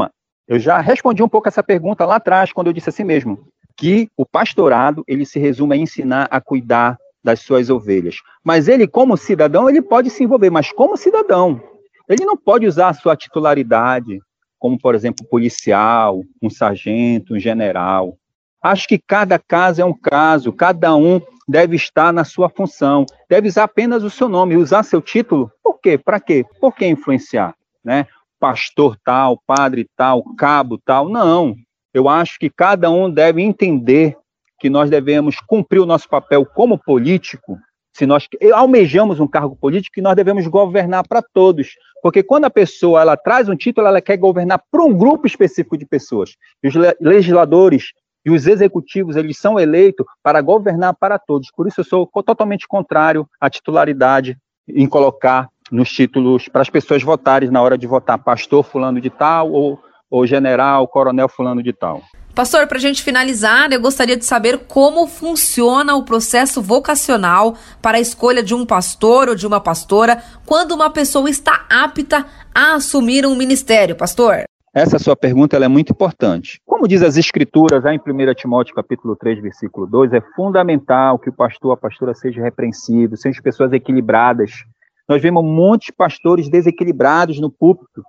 eu 0.47 0.59
já 0.59 0.79
respondi 0.79 1.23
um 1.23 1.29
pouco 1.29 1.49
essa 1.49 1.63
pergunta 1.63 2.05
lá 2.05 2.17
atrás, 2.17 2.53
quando 2.53 2.67
eu 2.67 2.73
disse 2.73 2.89
assim 2.89 3.05
mesmo, 3.05 3.47
que 3.77 4.09
o 4.17 4.27
pastorado, 4.27 5.03
ele 5.07 5.25
se 5.25 5.39
resume 5.39 5.75
a 5.75 5.79
ensinar 5.79 6.29
a 6.31 6.41
cuidar 6.41 6.99
das 7.23 7.41
suas 7.41 7.71
ovelhas. 7.71 8.17
Mas 8.43 8.69
ele, 8.69 8.87
como 8.87 9.17
cidadão, 9.17 9.69
ele 9.69 9.81
pode 9.81 10.11
se 10.11 10.23
envolver, 10.23 10.51
mas 10.51 10.71
como 10.71 10.97
cidadão, 10.97 11.61
ele 12.09 12.25
não 12.25 12.37
pode 12.37 12.67
usar 12.67 12.89
a 12.89 12.95
sua 12.95 13.17
titularidade, 13.17 14.21
como, 14.59 14.79
por 14.79 14.95
exemplo, 14.95 15.27
policial, 15.27 16.23
um 16.43 16.51
sargento, 16.51 17.35
um 17.35 17.39
general. 17.39 18.17
Acho 18.63 18.87
que 18.87 18.99
cada 18.99 19.39
caso 19.39 19.81
é 19.81 19.85
um 19.85 19.93
caso, 19.93 20.53
cada 20.53 20.95
um 20.95 21.21
deve 21.49 21.77
estar 21.77 22.13
na 22.13 22.25
sua 22.25 22.49
função, 22.49 23.05
deve 23.29 23.49
usar 23.49 23.65
apenas 23.65 24.03
o 24.03 24.11
seu 24.11 24.29
nome, 24.29 24.57
usar 24.57 24.83
seu 24.83 25.01
título. 25.01 25.51
Por 25.63 25.79
quê? 25.81 25.99
Para 25.99 26.21
quê? 26.21 26.45
Por 26.61 26.75
que 26.75 26.87
influenciar? 26.87 27.55
Né? 27.83 28.07
Pastor 28.45 28.99
tal, 29.03 29.41
padre 29.47 29.89
tal, 29.97 30.23
cabo 30.37 30.79
tal. 30.85 31.09
Não. 31.09 31.57
Eu 31.95 32.11
acho 32.11 32.39
que 32.39 32.51
cada 32.51 32.91
um 32.91 33.11
deve 33.11 33.41
entender 33.41 34.19
que 34.61 34.69
nós 34.69 34.91
devemos 34.91 35.41
cumprir 35.41 35.81
o 35.81 35.87
nosso 35.87 36.07
papel 36.11 36.45
como 36.45 36.77
político. 36.77 37.57
Se 37.97 38.05
nós 38.05 38.29
almejamos 38.53 39.19
um 39.19 39.27
cargo 39.27 39.57
político, 39.57 39.95
que 39.95 40.03
nós 40.03 40.15
devemos 40.15 40.47
governar 40.47 41.09
para 41.09 41.23
todos. 41.23 41.71
Porque 42.03 42.23
quando 42.23 42.45
a 42.45 42.51
pessoa 42.51 43.01
ela 43.01 43.17
traz 43.17 43.49
um 43.49 43.57
título, 43.57 43.87
ela 43.87 44.03
quer 44.03 44.19
governar 44.19 44.63
para 44.71 44.83
um 44.83 44.93
grupo 44.93 45.27
específico 45.27 45.79
de 45.79 45.87
pessoas. 45.87 46.37
E 46.63 46.69
os 46.69 46.75
legisladores 47.01 47.93
e 48.27 48.31
os 48.31 48.47
executivos, 48.47 49.17
eles 49.17 49.39
são 49.39 49.59
eleitos 49.59 50.05
para 50.23 50.43
governar 50.43 50.93
para 50.93 51.19
todos. 51.19 51.51
Por 51.51 51.67
isso 51.67 51.81
eu 51.81 51.85
sou 51.85 52.07
totalmente 52.23 52.69
contrário 52.69 53.27
à 53.41 53.49
titularidade 53.49 54.37
em 54.69 54.87
colocar 54.87 55.49
nos 55.75 55.91
títulos 55.91 56.49
para 56.49 56.63
as 56.63 56.71
pessoas 56.71 57.03
votarem 57.03 57.51
na 57.51 57.61
hora 57.61 57.77
de 57.77 57.87
votar 57.87 58.19
pastor 58.19 58.65
fulano 58.65 59.01
de 59.01 59.11
tal 59.11 59.51
ou, 59.51 59.79
ou 60.11 60.27
general, 60.27 60.87
coronel 60.89 61.29
fulano 61.29 61.63
de 61.63 61.73
tal. 61.73 62.03
Pastor, 62.35 62.67
para 62.67 62.79
a 62.79 62.81
gente 62.81 63.01
finalizar, 63.01 63.71
eu 63.73 63.81
gostaria 63.81 64.17
de 64.17 64.25
saber 64.25 64.67
como 64.67 65.07
funciona 65.07 65.95
o 65.95 66.05
processo 66.05 66.61
vocacional 66.61 67.55
para 67.81 67.99
a 67.99 68.01
escolha 68.01 68.43
de 68.43 68.53
um 68.53 68.67
pastor 68.67 69.29
ou 69.29 69.37
de 69.37 69.47
uma 69.47 69.61
pastora 69.61 70.21
quando 70.45 70.73
uma 70.73 70.91
pessoa 70.91 71.31
está 71.31 71.65
apta 71.71 72.27
a 72.53 72.75
assumir 72.75 73.25
um 73.25 73.37
ministério, 73.37 73.95
pastor. 73.95 74.45
essa 74.75 74.99
sua 74.99 75.15
pergunta 75.15 75.57
é 75.57 75.69
muito 75.69 75.93
importante. 75.93 76.61
Como 76.67 76.89
diz 76.89 77.03
as 77.03 77.17
escrituras, 77.17 77.85
lá 77.85 77.95
em 77.95 77.99
1 77.99 78.35
Timóteo 78.35 78.75
capítulo 78.75 79.15
3, 79.15 79.41
versículo 79.41 79.87
2, 79.87 80.13
é 80.13 80.21
fundamental 80.35 81.21
que 81.21 81.31
o 81.31 81.33
pastor, 81.33 81.73
a 81.73 81.77
pastora 81.77 82.15
seja 82.15 82.43
repreensível, 82.43 83.17
sejam 83.17 83.41
pessoas 83.45 83.73
equilibradas. 83.73 84.65
Nós 85.09 85.21
vemos 85.21 85.45
muitos 85.45 85.91
pastores 85.91 86.49
desequilibrados 86.49 87.41
no 87.41 87.51
púlpito, 87.51 88.03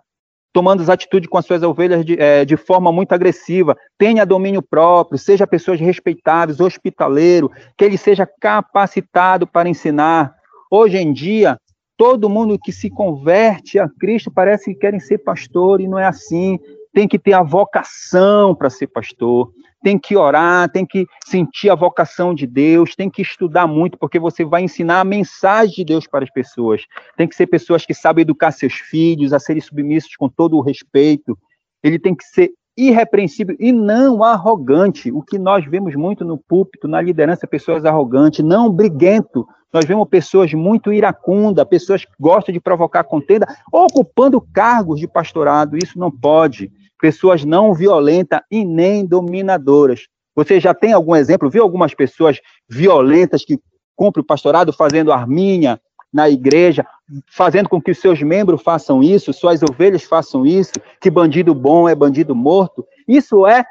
tomando 0.53 0.81
as 0.81 0.89
atitudes 0.89 1.29
com 1.29 1.37
as 1.37 1.45
suas 1.45 1.61
ovelhas 1.63 2.05
de, 2.05 2.19
é, 2.19 2.45
de 2.45 2.55
forma 2.55 2.91
muito 2.91 3.11
agressiva. 3.11 3.75
Tenha 3.97 4.25
domínio 4.25 4.61
próprio, 4.61 5.19
seja 5.19 5.45
pessoas 5.45 5.79
respeitáveis, 5.79 6.59
hospitaleiro, 6.59 7.51
que 7.77 7.83
ele 7.83 7.97
seja 7.97 8.25
capacitado 8.39 9.45
para 9.45 9.67
ensinar. 9.67 10.33
Hoje 10.71 10.97
em 10.97 11.11
dia, 11.11 11.57
Todo 11.97 12.29
mundo 12.29 12.59
que 12.59 12.73
se 12.73 12.89
converte 12.89 13.79
a 13.79 13.87
Cristo 13.87 14.29
parece 14.29 14.73
que 14.73 14.79
querem 14.79 14.99
ser 14.99 15.19
pastor 15.19 15.79
e 15.79 15.87
não 15.87 15.97
é 15.97 16.05
assim. 16.05 16.59
Tem 16.95 17.07
que 17.07 17.19
ter 17.19 17.33
a 17.33 17.43
vocação 17.43 18.55
para 18.55 18.69
ser 18.69 18.87
pastor, 18.87 19.51
tem 19.83 19.99
que 19.99 20.15
orar, 20.15 20.67
tem 20.71 20.85
que 20.85 21.05
sentir 21.25 21.69
a 21.69 21.75
vocação 21.75 22.33
de 22.33 22.47
Deus, 22.47 22.95
tem 22.95 23.09
que 23.09 23.21
estudar 23.21 23.67
muito, 23.67 23.99
porque 23.99 24.17
você 24.17 24.45
vai 24.45 24.63
ensinar 24.63 25.01
a 25.01 25.05
mensagem 25.05 25.75
de 25.75 25.83
Deus 25.85 26.07
para 26.07 26.23
as 26.23 26.31
pessoas. 26.31 26.83
Tem 27.17 27.27
que 27.27 27.35
ser 27.35 27.47
pessoas 27.47 27.85
que 27.85 27.93
sabem 27.93 28.23
educar 28.23 28.51
seus 28.51 28.73
filhos, 28.73 29.33
a 29.33 29.39
serem 29.39 29.61
submissos 29.61 30.15
com 30.15 30.29
todo 30.29 30.55
o 30.57 30.61
respeito. 30.61 31.37
Ele 31.83 31.99
tem 31.99 32.15
que 32.15 32.23
ser 32.23 32.51
irrepreensível 32.77 33.55
e 33.59 33.71
não 33.71 34.23
arrogante. 34.23 35.11
O 35.11 35.21
que 35.21 35.37
nós 35.37 35.65
vemos 35.65 35.95
muito 35.95 36.25
no 36.25 36.37
púlpito, 36.37 36.87
na 36.87 37.01
liderança, 37.01 37.45
pessoas 37.45 37.85
arrogantes, 37.85 38.43
não 38.43 38.71
briguento. 38.71 39.45
Nós 39.71 39.85
vemos 39.85 40.07
pessoas 40.07 40.53
muito 40.53 40.91
iracundas, 40.91 41.67
pessoas 41.67 42.05
que 42.05 42.11
gostam 42.19 42.53
de 42.53 42.59
provocar 42.59 43.03
contenda, 43.03 43.45
ocupando 43.71 44.41
cargos 44.41 44.99
de 44.99 45.07
pastorado. 45.07 45.77
Isso 45.77 45.99
não 45.99 46.09
pode. 46.09 46.71
Pessoas 46.99 47.43
não 47.43 47.73
violentas 47.73 48.39
e 48.49 48.63
nem 48.63 49.05
dominadoras. 49.05 50.07
Você 50.35 50.59
já 50.59 50.73
tem 50.73 50.93
algum 50.93 51.15
exemplo? 51.15 51.49
Viu 51.49 51.63
algumas 51.63 51.93
pessoas 51.93 52.39
violentas 52.69 53.45
que 53.45 53.59
cumprem 53.95 54.21
o 54.21 54.25
pastorado 54.25 54.73
fazendo 54.73 55.11
arminha, 55.11 55.79
na 56.15 56.29
igreja, 56.29 56.87
fazendo 57.27 57.67
com 57.67 57.81
que 57.81 57.91
os 57.91 57.99
seus 57.99 58.21
membros 58.21 58.61
façam 58.61 59.03
isso, 59.03 59.33
suas 59.33 59.61
ovelhas 59.61 60.03
façam 60.03 60.45
isso, 60.45 60.71
que 61.01 61.11
bandido 61.11 61.53
bom 61.53 61.89
é 61.89 61.93
bandido 61.93 62.33
morto. 62.33 62.85
Isso 63.05 63.45
é 63.45 63.65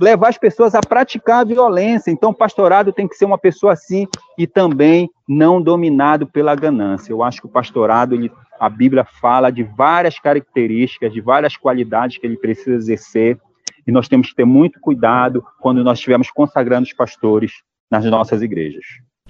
levar 0.00 0.28
as 0.28 0.38
pessoas 0.38 0.74
a 0.74 0.80
praticar 0.80 1.40
a 1.40 1.44
violência. 1.44 2.10
Então, 2.10 2.30
o 2.30 2.34
pastorado 2.34 2.92
tem 2.92 3.06
que 3.06 3.16
ser 3.16 3.24
uma 3.24 3.38
pessoa 3.38 3.72
assim 3.72 4.06
e 4.38 4.46
também 4.46 5.08
não 5.28 5.60
dominado 5.60 6.26
pela 6.26 6.54
ganância. 6.54 7.12
Eu 7.12 7.22
acho 7.22 7.40
que 7.40 7.46
o 7.46 7.50
pastorado, 7.50 8.14
ele, 8.14 8.32
a 8.58 8.68
Bíblia 8.68 9.04
fala 9.20 9.50
de 9.50 9.62
várias 9.62 10.18
características, 10.18 11.12
de 11.12 11.20
várias 11.20 11.56
qualidades 11.56 12.18
que 12.18 12.26
ele 12.26 12.36
precisa 12.36 12.76
exercer, 12.76 13.38
e 13.86 13.92
nós 13.92 14.08
temos 14.08 14.30
que 14.30 14.36
ter 14.36 14.44
muito 14.44 14.78
cuidado 14.80 15.44
quando 15.60 15.82
nós 15.82 15.98
estivermos 15.98 16.30
consagrando 16.30 16.86
os 16.86 16.92
pastores 16.92 17.52
nas 17.90 18.04
nossas 18.04 18.42
igrejas. 18.42 18.84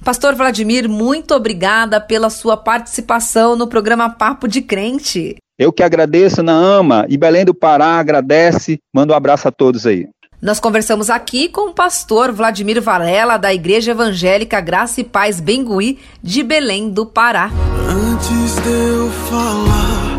Pastor 0.04 0.34
Vladimir, 0.34 0.88
muito 0.88 1.34
obrigada 1.34 2.00
pela 2.00 2.30
sua 2.30 2.56
participação 2.56 3.54
no 3.54 3.68
programa 3.68 4.08
Papo 4.08 4.48
de 4.48 4.62
Crente. 4.62 5.36
Eu 5.58 5.70
que 5.72 5.82
agradeço, 5.82 6.42
Naama, 6.42 7.04
e 7.08 7.18
Belém 7.18 7.44
do 7.44 7.54
Pará 7.54 7.98
agradece. 7.98 8.78
Manda 8.94 9.12
um 9.12 9.16
abraço 9.16 9.46
a 9.46 9.52
todos 9.52 9.86
aí. 9.86 10.08
Nós 10.40 10.58
conversamos 10.58 11.10
aqui 11.10 11.50
com 11.50 11.68
o 11.68 11.74
pastor 11.74 12.32
Vladimir 12.32 12.80
Varela, 12.80 13.36
da 13.36 13.52
Igreja 13.52 13.90
Evangélica 13.90 14.58
Graça 14.58 15.02
e 15.02 15.04
Paz 15.04 15.38
Bengui, 15.38 15.98
de 16.22 16.42
Belém 16.42 16.88
do 16.88 17.04
Pará. 17.04 17.50
Antes 17.86 18.54
de 18.62 18.70
eu 18.70 19.10
falar, 19.28 20.18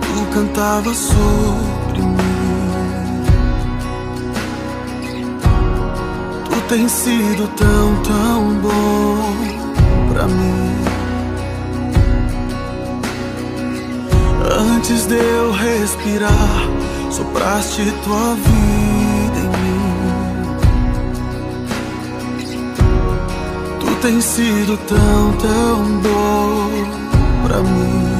tu 0.00 0.34
cantava 0.34 0.94
sobre 0.94 2.00
mim. 2.00 2.18
tem 6.68 6.86
sido 6.86 7.48
tão, 7.56 8.02
tão 8.02 8.54
bom 8.60 10.12
pra 10.12 10.26
mim. 10.26 10.74
Antes 14.76 15.06
de 15.06 15.14
eu 15.14 15.50
respirar, 15.52 16.68
sopraste 17.10 17.90
tua 18.04 18.34
vida 18.34 18.87
tens 24.00 24.24
sido 24.24 24.76
tão, 24.86 25.32
tão 25.38 26.00
bom 26.00 26.70
pra 27.46 27.58
mim. 27.58 28.18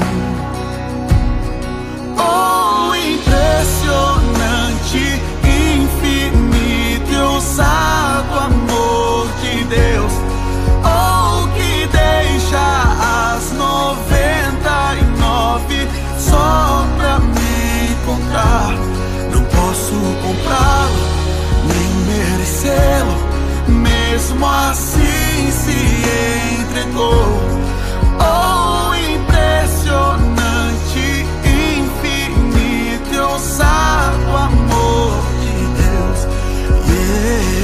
Oh, 2.16 2.94
impressionante, 2.94 5.20
infinito, 5.44 7.12
eu 7.12 7.40
sabe. 7.40 7.78
Deus, 9.68 10.12
ou 10.82 11.46
que 11.48 11.86
deixa 11.88 13.36
as 13.36 13.52
noventa 13.52 14.94
e 14.98 15.02
nove 15.20 15.86
só 16.18 16.86
pra 16.96 17.18
me 17.18 17.92
encontrar. 17.92 18.72
Não 19.30 19.42
posso 19.44 19.92
comprá-lo, 20.22 21.02
nem 21.66 21.90
merecê-lo, 22.06 23.14
mesmo 23.68 24.46
assim 24.46 24.87
se 25.68 26.60
entregou. 26.60 27.28
Oh, 28.20 28.94
impressionante, 28.94 31.26
infinito, 31.44 33.14
eu 33.14 33.38
sabe 33.38 34.24
o 34.24 34.36
amor 34.36 35.22
de 35.42 35.52
Deus. 35.82 36.20
Yeah. 36.88 37.58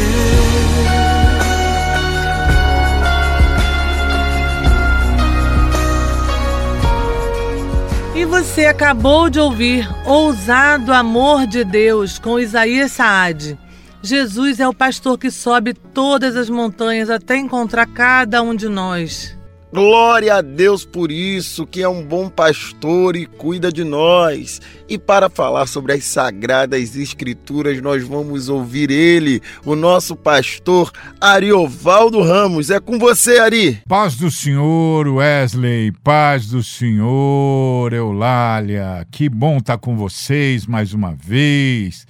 E 8.15 8.25
você 8.25 8.67
acabou 8.67 9.29
de 9.29 9.41
ouvir 9.41 9.89
Ousado 10.05 10.93
Amor 10.93 11.47
de 11.47 11.65
Deus 11.65 12.19
com 12.19 12.39
Isaías 12.39 12.93
Saad. 12.93 13.59
Jesus 14.05 14.61
é 14.61 14.69
o 14.69 14.75
pastor 14.75 15.17
que 15.17 15.31
sobe 15.31 15.73
todas 15.73 16.37
as 16.37 16.51
montanhas 16.51 17.09
até 17.09 17.39
encontrar 17.39 17.87
cada 17.87 18.43
um 18.43 18.55
de 18.55 18.69
nós. 18.69 19.35
Glória 19.73 20.35
a 20.35 20.43
Deus 20.43 20.85
por 20.85 21.11
isso, 21.11 21.67
que 21.67 21.81
é 21.81 21.89
um 21.89 22.05
bom 22.05 22.29
pastor 22.29 23.17
e 23.17 23.25
cuida 23.25 23.73
de 23.73 23.83
nós. 23.83 24.61
E 24.87 24.99
para 24.99 25.31
falar 25.31 25.67
sobre 25.67 25.95
as 25.95 26.05
sagradas 26.05 26.95
escrituras, 26.95 27.81
nós 27.81 28.07
vamos 28.07 28.51
ouvir 28.51 28.91
ele, 28.91 29.41
o 29.65 29.75
nosso 29.75 30.15
pastor 30.15 30.93
Ariovaldo 31.19 32.21
Ramos. 32.21 32.69
É 32.69 32.79
com 32.79 32.99
você, 32.99 33.39
Ari. 33.39 33.81
Paz 33.89 34.17
do 34.17 34.31
Senhor, 34.31 35.09
Wesley. 35.09 35.93
Paz 36.05 36.49
do 36.49 36.63
Senhor, 36.63 37.91
Eulália. 37.91 39.07
Que 39.11 39.31
bom 39.31 39.57
estar 39.57 39.79
com 39.79 39.97
vocês 39.97 40.67
mais 40.67 40.93
uma 40.93 41.15
vez. 41.15 42.07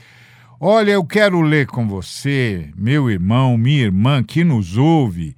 Olha, 0.66 0.92
eu 0.92 1.04
quero 1.04 1.42
ler 1.42 1.66
com 1.66 1.86
você, 1.86 2.70
meu 2.74 3.10
irmão, 3.10 3.58
minha 3.58 3.82
irmã 3.82 4.22
que 4.22 4.42
nos 4.42 4.78
ouve 4.78 5.36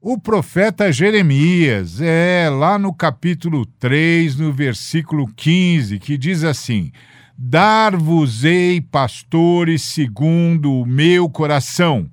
o 0.00 0.18
profeta 0.18 0.90
Jeremias, 0.90 2.00
é 2.00 2.50
lá 2.50 2.76
no 2.76 2.92
capítulo 2.92 3.64
3, 3.78 4.34
no 4.34 4.52
versículo 4.52 5.28
15, 5.36 6.00
que 6.00 6.18
diz 6.18 6.42
assim: 6.42 6.90
Dar-vos-ei 7.38 8.80
pastores 8.80 9.82
segundo 9.82 10.80
o 10.80 10.84
meu 10.84 11.30
coração, 11.30 12.10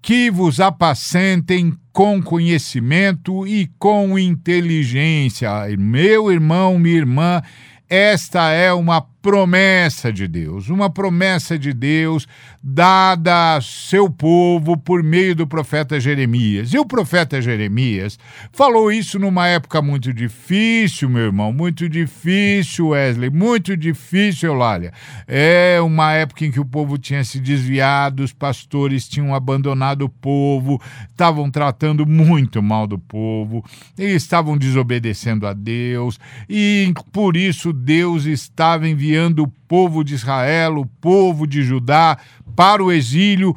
que 0.00 0.30
vos 0.30 0.60
apacentem 0.60 1.76
com 1.92 2.22
conhecimento 2.22 3.44
e 3.48 3.68
com 3.80 4.16
inteligência. 4.16 5.50
Meu 5.76 6.30
irmão, 6.30 6.78
minha 6.78 6.98
irmã, 6.98 7.42
esta 7.88 8.50
é 8.52 8.72
uma 8.72 9.00
promessa 9.26 10.12
de 10.12 10.28
Deus, 10.28 10.68
uma 10.68 10.88
promessa 10.88 11.58
de 11.58 11.72
Deus 11.72 12.28
dada 12.62 13.56
a 13.56 13.60
seu 13.60 14.08
povo 14.08 14.76
por 14.76 15.02
meio 15.02 15.34
do 15.34 15.48
profeta 15.48 15.98
Jeremias. 15.98 16.72
E 16.72 16.78
o 16.78 16.86
profeta 16.86 17.42
Jeremias 17.42 18.20
falou 18.52 18.92
isso 18.92 19.18
numa 19.18 19.48
época 19.48 19.82
muito 19.82 20.14
difícil, 20.14 21.10
meu 21.10 21.24
irmão, 21.24 21.52
muito 21.52 21.88
difícil, 21.88 22.90
Wesley, 22.90 23.28
muito 23.28 23.76
difícil, 23.76 24.50
Eulália. 24.50 24.92
É 25.26 25.80
uma 25.80 26.12
época 26.12 26.46
em 26.46 26.52
que 26.52 26.60
o 26.60 26.64
povo 26.64 26.96
tinha 26.96 27.24
se 27.24 27.40
desviado, 27.40 28.22
os 28.22 28.32
pastores 28.32 29.08
tinham 29.08 29.34
abandonado 29.34 30.02
o 30.02 30.08
povo, 30.08 30.80
estavam 31.10 31.50
tratando 31.50 32.06
muito 32.06 32.62
mal 32.62 32.86
do 32.86 32.98
povo, 32.98 33.64
e 33.98 34.04
estavam 34.04 34.56
desobedecendo 34.56 35.48
a 35.48 35.52
Deus, 35.52 36.16
e 36.48 36.94
por 37.12 37.36
isso 37.36 37.72
Deus 37.72 38.24
estava 38.24 38.88
enviando 38.88 39.15
o 39.42 39.48
povo 39.68 40.04
de 40.04 40.14
Israel, 40.14 40.78
o 40.78 40.86
povo 40.86 41.46
de 41.46 41.62
Judá, 41.62 42.18
para 42.54 42.82
o 42.82 42.92
exílio 42.92 43.56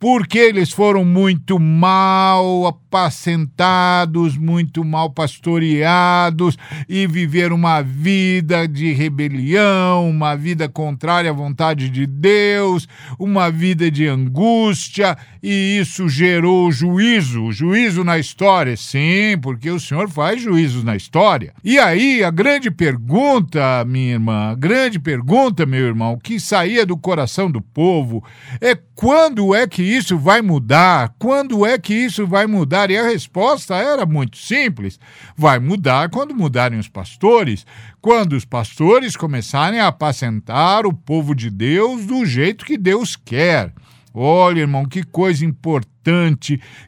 porque 0.00 0.38
eles 0.38 0.72
foram 0.72 1.04
muito 1.04 1.58
mal 1.58 2.66
apacentados, 2.66 4.34
muito 4.34 4.82
mal 4.82 5.10
pastoreados 5.10 6.56
e 6.88 7.06
viveram 7.06 7.54
uma 7.54 7.82
vida 7.82 8.66
de 8.66 8.92
rebelião, 8.94 10.08
uma 10.08 10.34
vida 10.34 10.70
contrária 10.70 11.30
à 11.30 11.34
vontade 11.34 11.90
de 11.90 12.06
Deus, 12.06 12.88
uma 13.18 13.50
vida 13.50 13.90
de 13.90 14.06
angústia, 14.06 15.18
e 15.42 15.78
isso 15.78 16.08
gerou 16.08 16.72
juízo, 16.72 17.52
juízo 17.52 18.02
na 18.02 18.18
história, 18.18 18.76
sim, 18.78 19.36
porque 19.40 19.70
o 19.70 19.78
Senhor 19.78 20.08
faz 20.08 20.40
juízos 20.40 20.82
na 20.82 20.96
história. 20.96 21.52
E 21.62 21.78
aí 21.78 22.24
a 22.24 22.30
grande 22.30 22.70
pergunta, 22.70 23.84
minha 23.86 24.14
irmã, 24.14 24.52
a 24.52 24.54
grande 24.54 24.98
pergunta, 24.98 25.66
meu 25.66 25.86
irmão, 25.86 26.18
que 26.18 26.40
saía 26.40 26.86
do 26.86 26.96
coração 26.96 27.50
do 27.50 27.60
povo 27.60 28.24
é 28.62 28.74
quando 28.94 29.54
é 29.54 29.66
que 29.66 29.89
isso 29.94 30.18
vai 30.18 30.42
mudar? 30.42 31.14
Quando 31.18 31.64
é 31.64 31.78
que 31.78 31.94
isso 31.94 32.26
vai 32.26 32.46
mudar? 32.46 32.90
E 32.90 32.98
a 32.98 33.04
resposta 33.04 33.74
era 33.74 34.06
muito 34.06 34.36
simples: 34.36 34.98
vai 35.36 35.58
mudar 35.58 36.08
quando 36.10 36.34
mudarem 36.34 36.78
os 36.78 36.88
pastores, 36.88 37.66
quando 38.00 38.34
os 38.34 38.44
pastores 38.44 39.16
começarem 39.16 39.80
a 39.80 39.88
apacentar 39.88 40.86
o 40.86 40.92
povo 40.92 41.34
de 41.34 41.50
Deus 41.50 42.06
do 42.06 42.24
jeito 42.24 42.64
que 42.64 42.78
Deus 42.78 43.16
quer. 43.16 43.72
Olha, 44.12 44.60
irmão, 44.60 44.86
que 44.86 45.04
coisa 45.04 45.44
importante, 45.44 45.99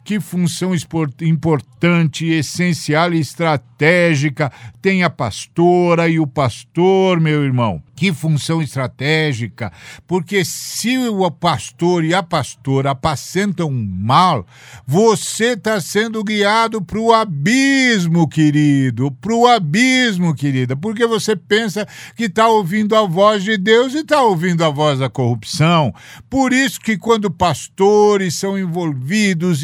que 0.05 0.19
função 0.19 0.73
importante, 1.21 2.27
essencial 2.27 3.13
e 3.13 3.21
estratégica 3.21 4.51
tem 4.81 5.03
a 5.03 5.11
pastora 5.11 6.09
e 6.09 6.19
o 6.19 6.27
pastor, 6.27 7.21
meu 7.21 7.45
irmão. 7.45 7.83
Que 7.95 8.13
função 8.13 8.61
estratégica, 8.61 9.71
porque 10.09 10.45
se 10.45 10.99
o 10.99 11.31
pastor 11.31 12.05
e 12.05 12.13
a 12.13 12.23
pastora 12.23 12.91
apacentam 12.91 13.71
mal, 13.71 14.45
você 14.85 15.53
está 15.53 15.81
sendo 15.81 16.25
guiado 16.25 16.83
para 16.83 16.99
o 16.99 17.13
abismo, 17.13 18.27
querido, 18.27 19.13
para 19.13 19.35
o 19.35 19.47
abismo, 19.47 20.35
querida, 20.35 20.75
porque 20.75 21.07
você 21.07 21.37
pensa 21.37 21.87
que 22.17 22.25
está 22.25 22.49
ouvindo 22.49 22.97
a 22.97 23.07
voz 23.07 23.45
de 23.45 23.57
Deus 23.57 23.95
e 23.95 23.99
está 23.99 24.21
ouvindo 24.21 24.65
a 24.65 24.71
voz 24.71 24.99
da 24.99 25.09
corrupção. 25.09 25.95
Por 26.29 26.53
isso 26.53 26.81
que 26.81 26.99
quando 26.99 27.31
pastores 27.31 28.35
são 28.35 28.59
envolvidos 28.59 29.02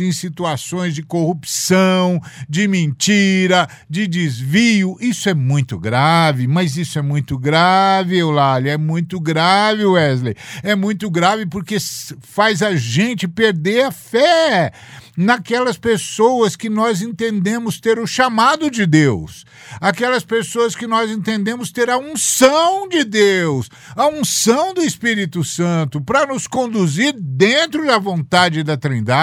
em 0.01 0.13
situações 0.13 0.95
de 0.95 1.03
corrupção, 1.03 2.21
de 2.49 2.67
mentira, 2.67 3.69
de 3.89 4.07
desvio, 4.07 4.97
isso 5.01 5.29
é 5.29 5.35
muito 5.35 5.79
grave, 5.79 6.47
mas 6.47 6.77
isso 6.77 6.99
é 6.99 7.03
muito 7.03 7.39
grave 7.39 8.19
Eulália, 8.19 8.73
é 8.73 8.77
muito 8.77 9.21
grave, 9.21 9.85
Wesley. 9.85 10.35
É 10.63 10.75
muito 10.75 11.11
grave 11.11 11.47
porque 11.47 11.77
faz 12.21 12.63
a 12.63 12.75
gente 12.77 13.27
perder 13.29 13.85
a 13.85 13.93
fé 13.93 14.73
naquelas 15.19 15.77
pessoas 15.77 16.55
que 16.55 16.71
nós 16.71 17.03
entendemos 17.03 17.81
ter 17.81 17.99
o 17.99 18.07
chamado 18.07 18.71
de 18.71 18.87
Deus, 18.87 19.45
aquelas 19.81 20.25
pessoas 20.25 20.77
que 20.77 20.87
nós 20.87 21.11
entendemos 21.11 21.73
ter 21.73 21.91
a 21.91 21.99
unção 21.99 22.89
de 22.89 23.03
Deus, 23.03 23.69
a 23.97 24.07
unção 24.07 24.73
do 24.73 24.81
Espírito 24.81 25.43
Santo, 25.43 26.01
para 26.01 26.25
nos 26.25 26.47
conduzir 26.47 27.13
dentro 27.19 27.85
da 27.85 27.99
vontade 27.99 28.63
da 28.63 28.77
Trindade, 28.77 29.19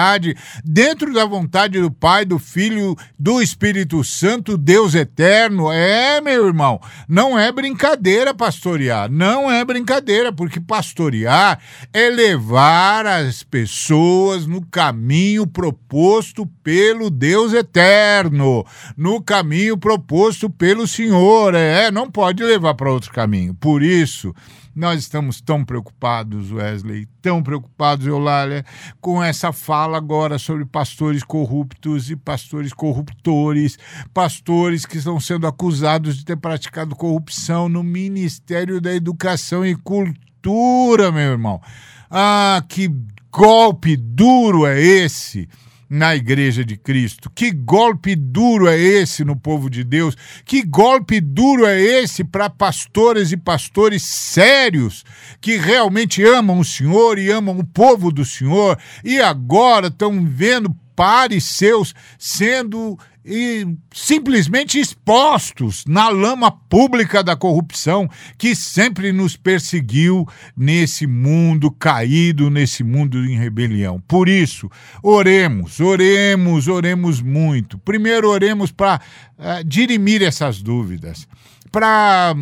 dentro 0.64 1.12
da 1.12 1.24
vontade 1.24 1.80
do 1.80 1.90
Pai, 1.90 2.24
do 2.24 2.38
Filho, 2.38 2.96
do 3.18 3.40
Espírito 3.40 4.02
Santo, 4.04 4.56
Deus 4.56 4.94
eterno. 4.94 5.70
É, 5.70 6.20
meu 6.20 6.46
irmão, 6.46 6.80
não 7.08 7.38
é 7.38 7.50
brincadeira 7.50 8.34
pastorear, 8.34 9.10
não 9.10 9.50
é 9.50 9.64
brincadeira, 9.64 10.32
porque 10.32 10.60
pastorear 10.60 11.58
é 11.92 12.08
levar 12.08 13.06
as 13.06 13.42
pessoas 13.42 14.46
no 14.46 14.64
caminho 14.66 15.46
proposto 15.46 15.76
proposto 15.86 16.46
pelo 16.62 17.08
Deus 17.08 17.52
eterno, 17.52 18.64
no 18.96 19.22
caminho 19.22 19.78
proposto 19.78 20.50
pelo 20.50 20.86
Senhor. 20.86 21.54
É, 21.54 21.90
não 21.90 22.10
pode 22.10 22.42
levar 22.42 22.74
para 22.74 22.92
outro 22.92 23.12
caminho. 23.12 23.54
Por 23.54 23.82
isso, 23.82 24.34
nós 24.76 25.00
estamos 25.00 25.40
tão 25.40 25.64
preocupados, 25.64 26.52
Wesley, 26.52 27.08
tão 27.22 27.42
preocupados, 27.42 28.06
Eulália, 28.06 28.62
com 29.00 29.24
essa 29.24 29.50
fala 29.50 29.96
agora 29.96 30.38
sobre 30.38 30.66
pastores 30.66 31.24
corruptos 31.24 32.10
e 32.10 32.16
pastores 32.16 32.74
corruptores, 32.74 33.78
pastores 34.12 34.84
que 34.84 34.98
estão 34.98 35.18
sendo 35.18 35.46
acusados 35.46 36.18
de 36.18 36.26
ter 36.26 36.36
praticado 36.36 36.94
corrupção 36.94 37.70
no 37.70 37.82
Ministério 37.82 38.78
da 38.78 38.94
Educação 38.94 39.64
e 39.64 39.74
Cultura, 39.74 41.10
meu 41.10 41.32
irmão. 41.32 41.58
Ah, 42.10 42.62
que 42.68 42.94
golpe 43.32 43.96
duro 43.96 44.66
é 44.66 44.78
esse! 44.78 45.48
Na 45.88 46.14
Igreja 46.16 46.64
de 46.64 46.76
Cristo. 46.76 47.30
Que 47.34 47.50
golpe 47.50 48.16
duro 48.16 48.68
é 48.68 48.78
esse 48.78 49.24
no 49.24 49.36
povo 49.36 49.70
de 49.70 49.84
Deus? 49.84 50.16
Que 50.44 50.62
golpe 50.62 51.20
duro 51.20 51.66
é 51.66 51.80
esse 51.80 52.24
para 52.24 52.50
pastoras 52.50 53.32
e 53.32 53.36
pastores 53.36 54.02
sérios 54.02 55.04
que 55.40 55.56
realmente 55.56 56.24
amam 56.24 56.58
o 56.58 56.64
Senhor 56.64 57.18
e 57.18 57.30
amam 57.30 57.58
o 57.58 57.64
povo 57.64 58.10
do 58.10 58.24
Senhor 58.24 58.78
e 59.04 59.20
agora 59.20 59.88
estão 59.88 60.24
vendo 60.24 60.74
pares 60.96 61.44
seus 61.44 61.94
sendo 62.18 62.98
e 63.26 63.66
simplesmente 63.92 64.78
expostos 64.78 65.84
na 65.84 66.08
lama 66.08 66.48
pública 66.50 67.24
da 67.24 67.34
corrupção 67.34 68.08
que 68.38 68.54
sempre 68.54 69.12
nos 69.12 69.36
perseguiu 69.36 70.26
nesse 70.56 71.08
mundo 71.08 71.72
caído, 71.72 72.48
nesse 72.48 72.84
mundo 72.84 73.24
em 73.24 73.36
rebelião. 73.36 74.00
Por 74.06 74.28
isso, 74.28 74.70
oremos, 75.02 75.80
oremos, 75.80 76.68
oremos 76.68 77.20
muito. 77.20 77.78
Primeiro, 77.78 78.30
oremos 78.30 78.70
para 78.70 79.00
uh, 79.36 79.64
dirimir 79.64 80.22
essas 80.22 80.62
dúvidas, 80.62 81.26
para 81.72 82.32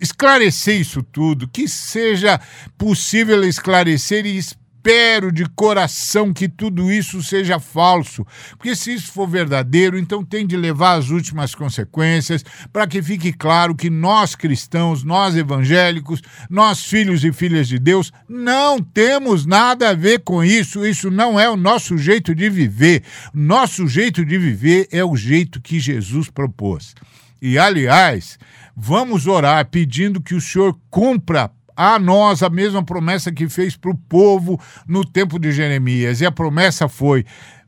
esclarecer 0.00 0.80
isso 0.80 1.02
tudo, 1.02 1.48
que 1.48 1.66
seja 1.66 2.40
possível 2.76 3.42
esclarecer 3.42 4.24
e 4.24 4.40
espero 4.78 5.32
de 5.32 5.44
coração 5.44 6.32
que 6.32 6.48
tudo 6.48 6.90
isso 6.92 7.20
seja 7.20 7.58
falso, 7.58 8.24
porque 8.50 8.76
se 8.76 8.94
isso 8.94 9.12
for 9.12 9.28
verdadeiro, 9.28 9.98
então 9.98 10.24
tem 10.24 10.46
de 10.46 10.56
levar 10.56 10.94
as 10.94 11.10
últimas 11.10 11.52
consequências, 11.52 12.44
para 12.72 12.86
que 12.86 13.02
fique 13.02 13.32
claro 13.32 13.74
que 13.74 13.90
nós 13.90 14.36
cristãos, 14.36 15.02
nós 15.02 15.36
evangélicos, 15.36 16.22
nós 16.48 16.84
filhos 16.84 17.24
e 17.24 17.32
filhas 17.32 17.66
de 17.66 17.78
Deus, 17.78 18.12
não 18.28 18.80
temos 18.80 19.44
nada 19.44 19.90
a 19.90 19.94
ver 19.94 20.20
com 20.20 20.44
isso, 20.44 20.86
isso 20.86 21.10
não 21.10 21.38
é 21.38 21.50
o 21.50 21.56
nosso 21.56 21.98
jeito 21.98 22.32
de 22.34 22.48
viver. 22.48 23.02
Nosso 23.34 23.88
jeito 23.88 24.24
de 24.24 24.38
viver 24.38 24.86
é 24.92 25.04
o 25.04 25.16
jeito 25.16 25.60
que 25.60 25.80
Jesus 25.80 26.30
propôs. 26.30 26.94
E 27.42 27.58
aliás, 27.58 28.38
vamos 28.76 29.26
orar 29.26 29.66
pedindo 29.66 30.20
que 30.20 30.34
o 30.34 30.40
Senhor 30.40 30.78
cumpra 30.88 31.50
a 31.78 31.96
nós 31.96 32.42
a 32.42 32.50
mesma 32.50 32.82
promessa 32.82 33.30
que 33.30 33.48
fez 33.48 33.76
para 33.76 33.92
o 33.92 33.96
povo 33.96 34.60
no 34.84 35.04
tempo 35.04 35.38
de 35.38 35.52
Jeremias. 35.52 36.20
E 36.20 36.26
a 36.26 36.32
promessa 36.32 36.88
foi: 36.88 37.24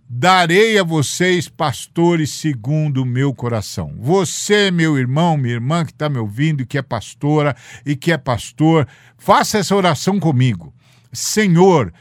darei 0.09 0.77
a 0.81 0.83
vocês 0.83 1.49
pastores 1.49 2.31
segundo 2.31 3.03
o 3.03 3.07
meu 3.07 3.33
coração. 3.33 3.95
Você, 4.01 4.73
meu 4.73 4.99
irmão, 4.99 5.37
minha 5.37 5.55
irmã 5.55 5.85
que 5.85 5.93
está 5.93 6.09
me 6.09 6.19
ouvindo, 6.19 6.67
que 6.67 6.77
é 6.77 6.83
pastora 6.83 7.55
e 7.87 7.95
que 7.95 8.11
é 8.11 8.19
pastor, 8.19 8.85
faça 9.17 9.59
essa 9.59 9.77
oração 9.77 10.19
comigo. 10.19 10.75
Senhor, 11.13 11.93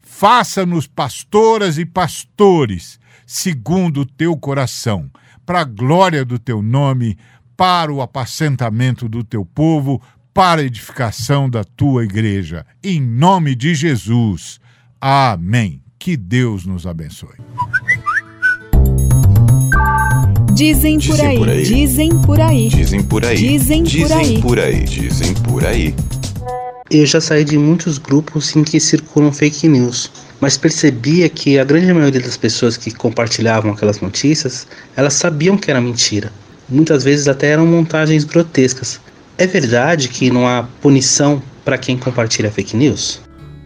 faça-nos 0.00 0.88
pastoras 0.88 1.78
e 1.78 1.86
pastores 1.86 2.98
segundo 3.24 4.00
o 4.00 4.06
teu 4.06 4.36
coração, 4.36 5.08
para 5.46 5.60
a 5.60 5.64
glória 5.64 6.24
do 6.24 6.40
teu 6.40 6.60
nome, 6.60 7.16
para 7.56 7.92
o 7.92 8.02
apacentamento 8.02 9.08
do 9.08 9.22
teu 9.22 9.44
povo, 9.44 10.02
para 10.34 10.62
a 10.62 10.64
edificação 10.64 11.48
da 11.48 11.62
tua 11.62 12.04
igreja. 12.04 12.64
Em 12.82 13.00
nome 13.00 13.54
de 13.54 13.74
Jesus. 13.74 14.58
Amém. 15.00 15.82
Que 15.98 16.16
Deus 16.16 16.64
nos 16.64 16.86
abençoe. 16.86 17.36
Dizem 20.54 20.98
por, 21.00 21.16
dizem 21.16 21.28
aí, 21.28 21.38
por 21.38 21.48
aí, 21.48 21.62
dizem 21.64 22.18
por 22.18 22.40
aí, 22.40 22.68
dizem 22.68 23.02
por 23.02 23.24
aí, 23.24 23.36
dizem 23.36 23.84
por 23.84 24.12
aí, 24.12 24.42
por 24.42 24.60
aí, 24.60 24.84
dizem 24.84 25.34
por 25.34 25.64
aí. 25.66 25.94
Eu 26.90 27.06
já 27.06 27.20
saí 27.20 27.44
de 27.44 27.56
muitos 27.56 27.96
grupos 27.96 28.54
em 28.54 28.62
que 28.62 28.78
circulam 28.78 29.32
fake 29.32 29.66
news, 29.66 30.10
mas 30.40 30.58
percebia 30.58 31.28
que 31.28 31.58
a 31.58 31.64
grande 31.64 31.92
maioria 31.92 32.20
das 32.20 32.36
pessoas 32.36 32.76
que 32.76 32.90
compartilhavam 32.90 33.72
aquelas 33.72 34.00
notícias, 34.00 34.66
elas 34.94 35.14
sabiam 35.14 35.56
que 35.56 35.70
era 35.70 35.80
mentira. 35.80 36.30
Muitas 36.68 37.02
vezes 37.02 37.28
até 37.28 37.48
eram 37.48 37.66
montagens 37.66 38.24
grotescas, 38.24 39.00
é 39.38 39.46
verdade 39.46 40.08
que 40.08 40.30
não 40.30 40.46
há 40.46 40.64
punição 40.80 41.42
para 41.64 41.78
quem 41.78 41.96
compartilha 41.96 42.50
fake 42.50 42.76
news? 42.76 43.20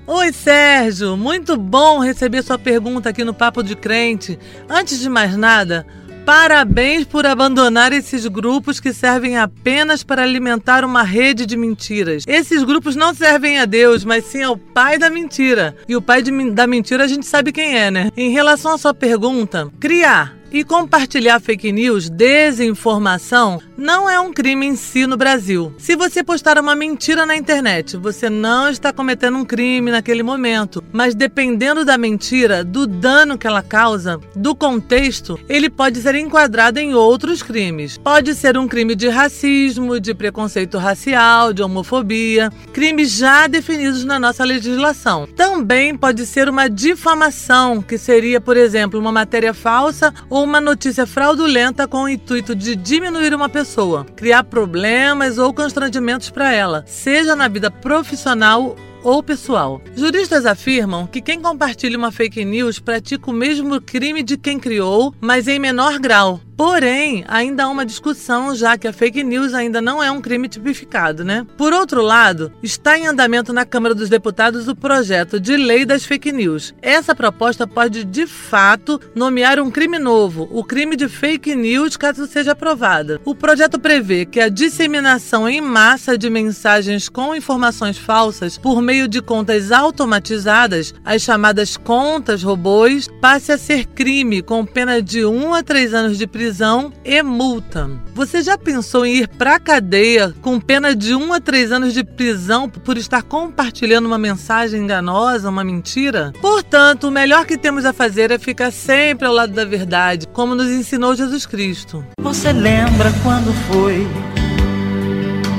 Oi, 0.07 0.33
Sérgio. 0.33 1.17
Muito 1.17 1.57
bom 1.57 1.99
receber 1.99 2.43
sua 2.43 2.59
pergunta 2.59 3.09
aqui 3.09 3.25
no 3.25 3.35
Papo 3.35 3.63
de 3.63 3.75
Crente. 3.75 4.39
Antes 4.69 5.01
de 5.01 5.09
mais 5.09 5.37
nada, 5.37 5.85
Parabéns 6.27 7.05
por 7.05 7.25
abandonar 7.25 7.93
esses 7.93 8.27
grupos 8.27 8.81
que 8.81 8.93
servem 8.93 9.39
apenas 9.39 10.03
para 10.03 10.25
alimentar 10.25 10.85
uma 10.85 11.05
rede 11.05 11.47
de 11.47 11.57
mentiras. 11.57 12.25
Esses 12.27 12.65
grupos 12.65 12.97
não 12.97 13.15
servem 13.15 13.61
a 13.61 13.65
Deus, 13.65 14.05
mas 14.05 14.25
sim 14.25 14.43
ao 14.43 14.57
pai 14.57 14.99
da 14.99 15.09
mentira. 15.09 15.77
E 15.89 15.95
o 15.95 16.03
pai 16.03 16.23
de, 16.23 16.51
da 16.51 16.67
mentira 16.67 17.05
a 17.05 17.07
gente 17.07 17.25
sabe 17.27 17.53
quem 17.53 17.79
é, 17.79 17.93
né? 17.93 18.11
Em 18.17 18.33
relação 18.33 18.75
à 18.75 18.79
sua 18.79 18.93
pergunta, 18.93 19.71
criar 19.79 20.36
e 20.53 20.65
compartilhar 20.65 21.41
fake 21.41 21.73
news, 21.73 22.09
desinformação, 22.09 23.61
não 23.77 24.09
é 24.09 24.19
um 24.19 24.33
crime 24.33 24.67
em 24.67 24.77
si 24.77 25.07
no 25.07 25.17
Brasil. 25.17 25.75
Se 25.79 25.95
você 25.95 26.25
postar 26.25 26.59
uma 26.59 26.75
mentira 26.75 27.27
na 27.27 27.37
internet, 27.37 27.97
você 27.97 28.31
não 28.31 28.69
está 28.69 28.93
cometendo 28.93 29.37
um 29.37 29.45
crime 29.45 29.91
naquele 29.91 30.23
momento. 30.23 30.83
Mas 30.93 31.15
dependendo 31.15 31.85
da 31.85 31.99
mentira, 31.99 32.65
do 32.65 32.87
dano 32.87 33.37
que 33.37 33.47
ela 33.47 33.63
causa, 33.63 34.19
do 34.35 34.55
contexto, 34.55 35.39
ele 35.49 35.69
pode 35.69 36.01
ser 36.01 36.15
enquadrado 36.15 36.79
em 36.79 36.95
outros 36.95 37.43
crimes. 37.43 37.99
Pode 37.99 38.35
ser 38.35 38.57
um 38.57 38.67
crime 38.67 38.95
de 38.95 39.09
racismo, 39.09 40.01
de 40.01 40.15
preconceito 40.15 40.79
racial, 40.79 41.53
de 41.53 41.63
homofobia, 41.63 42.51
crimes 42.73 43.13
já 43.13 43.47
definidos 43.47 44.05
na 44.05 44.19
nossa 44.19 44.45
legislação. 44.45 45.27
Também 45.37 45.97
pode 45.97 46.25
ser 46.27 46.49
uma 46.49 46.69
difamação, 46.69 47.83
que 47.83 47.99
seria, 47.99 48.41
por 48.41 48.57
exemplo, 48.57 48.99
uma 48.99 49.13
matéria 49.13 49.53
falsa 49.53 50.15
uma 50.43 50.61
notícia 50.61 51.07
fraudulenta 51.07 51.87
com 51.87 52.03
o 52.03 52.09
intuito 52.09 52.55
de 52.55 52.77
diminuir 52.77 53.35
uma 53.35 53.49
pessoa, 53.49 54.05
criar 54.17 54.45
problemas 54.45 55.39
ou 55.39 55.53
constrangimentos 55.53 56.31
para 56.31 56.53
ela, 56.53 56.85
seja 56.87 57.37
na 57.37 57.49
vida 57.49 57.71
profissional 57.71 58.77
ou 59.07 59.23
pessoal. 59.23 59.81
Juristas 59.95 60.45
afirmam 60.45 61.07
que 61.07 61.21
quem 61.21 61.41
compartilha 61.41 61.97
uma 61.97 62.11
fake 62.11 62.45
news 62.45 62.81
pratica 62.81 63.31
o 63.31 63.33
mesmo 63.33 63.81
crime 63.81 64.23
de 64.23 64.37
quem 64.37 64.59
criou, 64.59 65.15
mas 65.21 65.47
em 65.47 65.61
menor 65.61 65.99
grau. 66.01 66.41
Porém, 66.57 67.23
ainda 67.29 67.65
há 67.65 67.69
uma 67.69 67.85
discussão, 67.85 68.55
já 68.55 68.79
que 68.79 68.89
a 68.89 68.93
fake 68.93 69.23
news 69.23 69.53
ainda 69.53 69.83
não 69.83 70.03
é 70.03 70.11
um 70.11 70.23
crime 70.23 70.49
tipificado, 70.49 71.23
né? 71.23 71.47
Por 71.59 71.75
outro 71.75 72.01
lado, 72.01 72.51
está 72.63 72.99
em 72.99 73.07
andamento 73.07 73.53
na 73.53 73.67
Câmara 73.67 73.95
dos 73.95 74.09
Deputados 74.09 74.67
o 74.67 74.75
projeto 74.75 75.39
de 75.39 75.55
lei 75.55 75.85
das 75.85 76.07
fake 76.07 76.33
news. 76.33 76.75
Essa 76.81 77.15
proposta 77.15 77.67
pode, 77.67 78.05
de 78.05 78.27
fato, 78.27 78.99
nomear 79.15 79.61
um 79.61 79.71
crime 79.71 79.99
novo, 79.99 80.49
o 80.51 80.65
crime 80.65 80.97
de 80.97 81.09
fake 81.09 81.55
news, 81.55 81.95
caso 81.95 82.27
seja 82.27 82.53
aprovada. 82.53 83.21
O 83.23 83.35
projeto 83.35 83.79
prevê 83.79 84.25
que 84.25 84.41
a 84.41 84.49
disseminação 84.49 85.47
em 85.47 85.61
massa 85.61 86.17
de 86.17 86.31
mensagens 86.31 87.07
com 87.07 87.37
informações 87.37 87.99
falsas 87.99 88.57
por 88.57 88.81
meio 88.81 89.07
de 89.07 89.21
contas 89.21 89.71
automatizadas, 89.71 90.95
as 91.05 91.21
chamadas 91.21 91.77
contas 91.77 92.43
robôs, 92.43 93.09
passe 93.21 93.53
a 93.53 93.59
ser 93.59 93.85
crime 93.89 94.41
com 94.41 94.65
pena 94.65 95.03
de 95.03 95.23
1 95.27 95.53
a 95.53 95.63
3 95.63 95.93
anos 95.93 96.17
de 96.17 96.27
prisão 96.27 96.46
prisão 96.47 96.93
e 97.05 97.21
multa. 97.25 97.91
Você 98.15 98.41
já 98.41 98.57
pensou 98.57 99.05
em 99.05 99.17
ir 99.17 99.27
para 99.27 99.57
a 99.57 99.59
cadeia 99.59 100.33
com 100.41 100.61
pena 100.61 100.95
de 100.95 101.13
1 101.13 101.33
a 101.33 101.41
3 101.41 101.73
anos 101.73 101.93
de 101.93 102.05
prisão 102.05 102.69
por 102.69 102.97
estar 102.97 103.25
compartilhando 103.25 104.07
uma 104.07 104.17
mensagem 104.17 104.81
enganosa, 104.81 105.51
uma 105.51 105.65
mentira? 105.65 106.33
Portanto, 106.41 107.09
o 107.09 107.11
melhor 107.11 107.47
que 107.47 107.59
temos 107.59 107.85
a 107.85 107.93
fazer 107.93 108.31
é 108.31 108.39
ficar 108.39 108.71
sempre 108.71 109.27
ao 109.27 109.35
lado 109.35 109.55
da 109.55 109.65
verdade, 109.65 110.29
como 110.29 110.55
nos 110.55 110.69
ensinou 110.69 111.17
Jesus 111.17 111.47
Cristo. 111.47 112.05
Você 112.21 112.53
lembra 112.53 113.13
quando 113.25 113.53
foi 113.67 114.07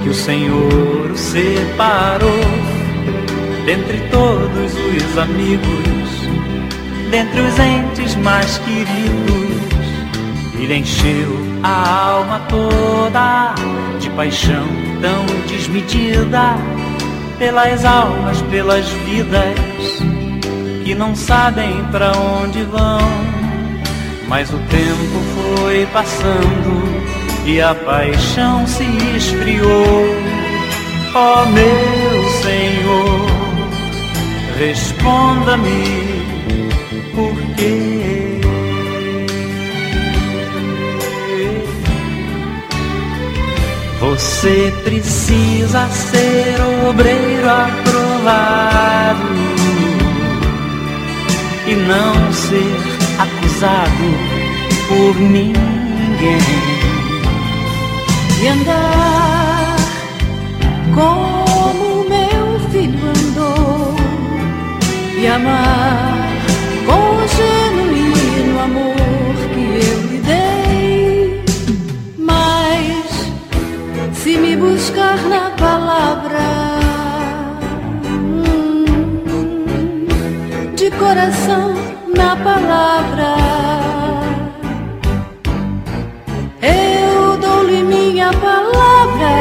que 0.02 0.10
o 0.10 0.14
Senhor 0.14 1.12
o 1.12 1.18
separou 1.18 2.32
dentre 3.66 4.00
todos 4.10 4.72
os 4.74 5.18
amigos, 5.18 6.10
dentre 7.12 7.42
os 7.42 7.60
entes 7.60 8.16
mais 8.16 8.58
queridos? 8.60 9.37
Ele 10.60 10.76
encheu 10.76 11.38
a 11.64 12.10
alma 12.10 12.42
toda 12.50 13.54
de 14.00 14.10
paixão 14.12 14.68
tão 15.02 15.26
desmedida 15.48 16.56
pelas 17.38 17.86
almas, 17.86 18.42
pelas 18.44 18.88
vidas 18.90 19.58
que 20.84 20.96
não 20.96 21.16
sabem 21.16 21.84
para 21.92 22.12
onde 22.18 22.64
vão. 22.64 23.00
Mas 24.28 24.50
o 24.52 24.58
tempo 24.58 25.22
foi 25.36 25.86
passando 25.88 26.84
e 27.46 27.62
a 27.62 27.76
paixão 27.76 28.66
se 28.66 28.84
esfriou. 29.16 30.06
Oh, 31.14 31.46
meu 31.50 32.30
Senhor, 32.42 33.26
responda-me 34.58 36.37
Você 44.18 44.74
precisa 44.84 45.88
ser 45.90 46.56
obreiro 46.90 47.48
aprovado 47.48 49.28
e 51.68 51.76
não 51.76 52.34
ser 52.34 52.76
acusado 53.20 54.08
por 54.88 55.16
ninguém. 55.20 55.54
E 58.42 58.48
andar 58.48 59.76
como 60.96 62.10
meu 62.10 62.60
filho 62.72 63.10
andou 63.10 63.96
e 65.16 65.28
amar 65.28 66.17
buscar 74.98 75.18
na 75.30 75.52
palavra. 75.52 76.48
De 80.76 80.90
coração 80.92 81.76
na 82.16 82.36
palavra. 82.36 83.36
Eu 86.62 87.38
dou-lhe 87.38 87.84
minha 87.84 88.32
palavra. 88.34 89.36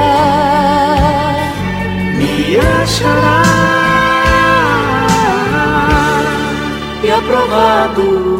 Me 2.18 2.58
achará. 2.58 3.42
E 7.02 7.10
aprovado 7.10 8.35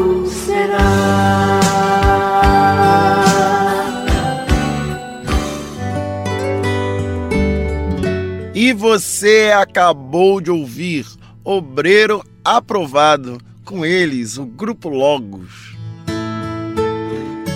você 8.99 9.53
acabou 9.55 10.41
de 10.41 10.51
ouvir 10.51 11.05
Obreiro 11.45 12.25
Aprovado, 12.43 13.39
com 13.63 13.85
eles, 13.85 14.39
o 14.39 14.47
Grupo 14.47 14.89
Logos. 14.89 15.77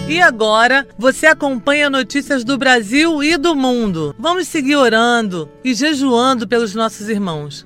E 0.06 0.20
agora 0.20 0.86
você 0.98 1.26
acompanha 1.26 1.88
notícias 1.88 2.44
do 2.44 2.58
Brasil 2.58 3.22
e 3.24 3.38
do 3.38 3.56
mundo. 3.56 4.14
Vamos 4.18 4.48
seguir 4.48 4.76
orando 4.76 5.48
e 5.64 5.72
jejuando 5.72 6.46
pelos 6.46 6.74
nossos 6.74 7.08
irmãos. 7.08 7.64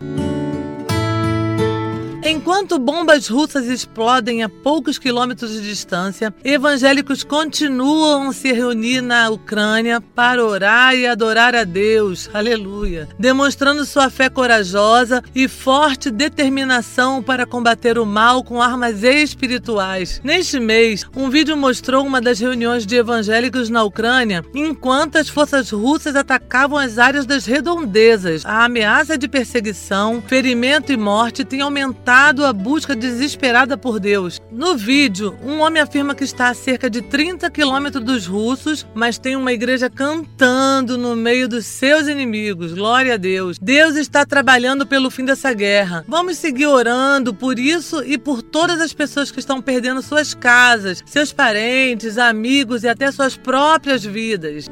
Enquanto 2.27 2.79
bombas 2.79 3.29
russas 3.29 3.67
explodem 3.67 4.43
a 4.43 4.49
poucos 4.49 4.97
quilômetros 4.97 5.53
de 5.53 5.61
distância, 5.61 6.35
evangélicos 6.43 7.23
continuam 7.23 8.31
a 8.31 8.33
se 8.33 8.51
reunir 8.51 9.03
na 9.03 9.29
Ucrânia 9.29 10.01
para 10.01 10.43
orar 10.43 10.95
e 10.95 11.07
adorar 11.07 11.55
a 11.55 11.65
Deus, 11.65 12.31
aleluia, 12.33 13.07
demonstrando 13.19 13.85
sua 13.85 14.09
fé 14.09 14.31
corajosa 14.31 15.23
e 15.35 15.47
forte 15.47 16.11
determinação 16.11 17.23
para 17.23 17.45
combater 17.45 17.99
o 17.99 18.07
mal 18.07 18.43
com 18.43 18.63
armas 18.63 19.03
espirituais. 19.03 20.19
Neste 20.25 20.59
mês, 20.59 21.05
um 21.15 21.29
vídeo 21.29 21.59
mostrou 21.59 22.07
uma 22.07 22.23
das 22.23 22.41
reuniões 22.41 22.87
de 22.87 22.97
evangélicos 22.97 23.69
na 23.69 23.85
Ucrânia 23.85 24.43
enquanto 24.55 25.17
as 25.17 25.29
forças 25.29 25.69
russas 25.69 26.17
atacavam 26.17 26.79
as 26.79 26.97
áreas 26.97 27.27
das 27.27 27.45
redondezas. 27.45 28.47
A 28.47 28.65
ameaça 28.65 29.19
de 29.19 29.29
perseguição, 29.29 30.23
ferimento 30.27 30.91
e 30.91 30.97
morte 30.97 31.45
tem 31.45 31.61
aumentado 31.61 32.13
a 32.14 32.53
busca 32.53 32.94
desesperada 32.94 33.77
por 33.77 33.98
Deus. 33.98 34.40
No 34.48 34.77
vídeo, 34.77 35.37
um 35.42 35.59
homem 35.59 35.83
afirma 35.83 36.14
que 36.14 36.22
está 36.22 36.48
a 36.48 36.55
cerca 36.55 36.88
de 36.88 37.03
30 37.03 37.50
quilômetros 37.50 38.05
dos 38.05 38.24
russos, 38.24 38.87
mas 38.94 39.18
tem 39.18 39.35
uma 39.35 39.53
igreja 39.53 39.90
cantando 39.90 40.96
no 40.96 41.16
meio 41.16 41.48
dos 41.48 41.66
seus 41.66 42.07
inimigos. 42.07 42.72
Glória 42.72 43.14
a 43.14 43.16
Deus. 43.16 43.59
Deus 43.61 43.96
está 43.96 44.24
trabalhando 44.24 44.87
pelo 44.87 45.11
fim 45.11 45.24
dessa 45.24 45.53
guerra. 45.53 46.05
Vamos 46.07 46.38
seguir 46.38 46.66
orando 46.66 47.35
por 47.35 47.59
isso 47.59 48.05
e 48.05 48.16
por 48.16 48.42
todas 48.42 48.81
as 48.81 48.92
pessoas 48.92 49.33
que 49.33 49.40
estão 49.40 49.61
perdendo 49.61 50.00
suas 50.00 50.35
casas, 50.35 51.03
seus 51.05 51.33
parentes, 51.33 52.16
amigos 52.16 52.85
e 52.85 52.88
até 52.88 53.11
suas 53.11 53.37
próprias 53.37 54.05
vidas. 54.05 54.70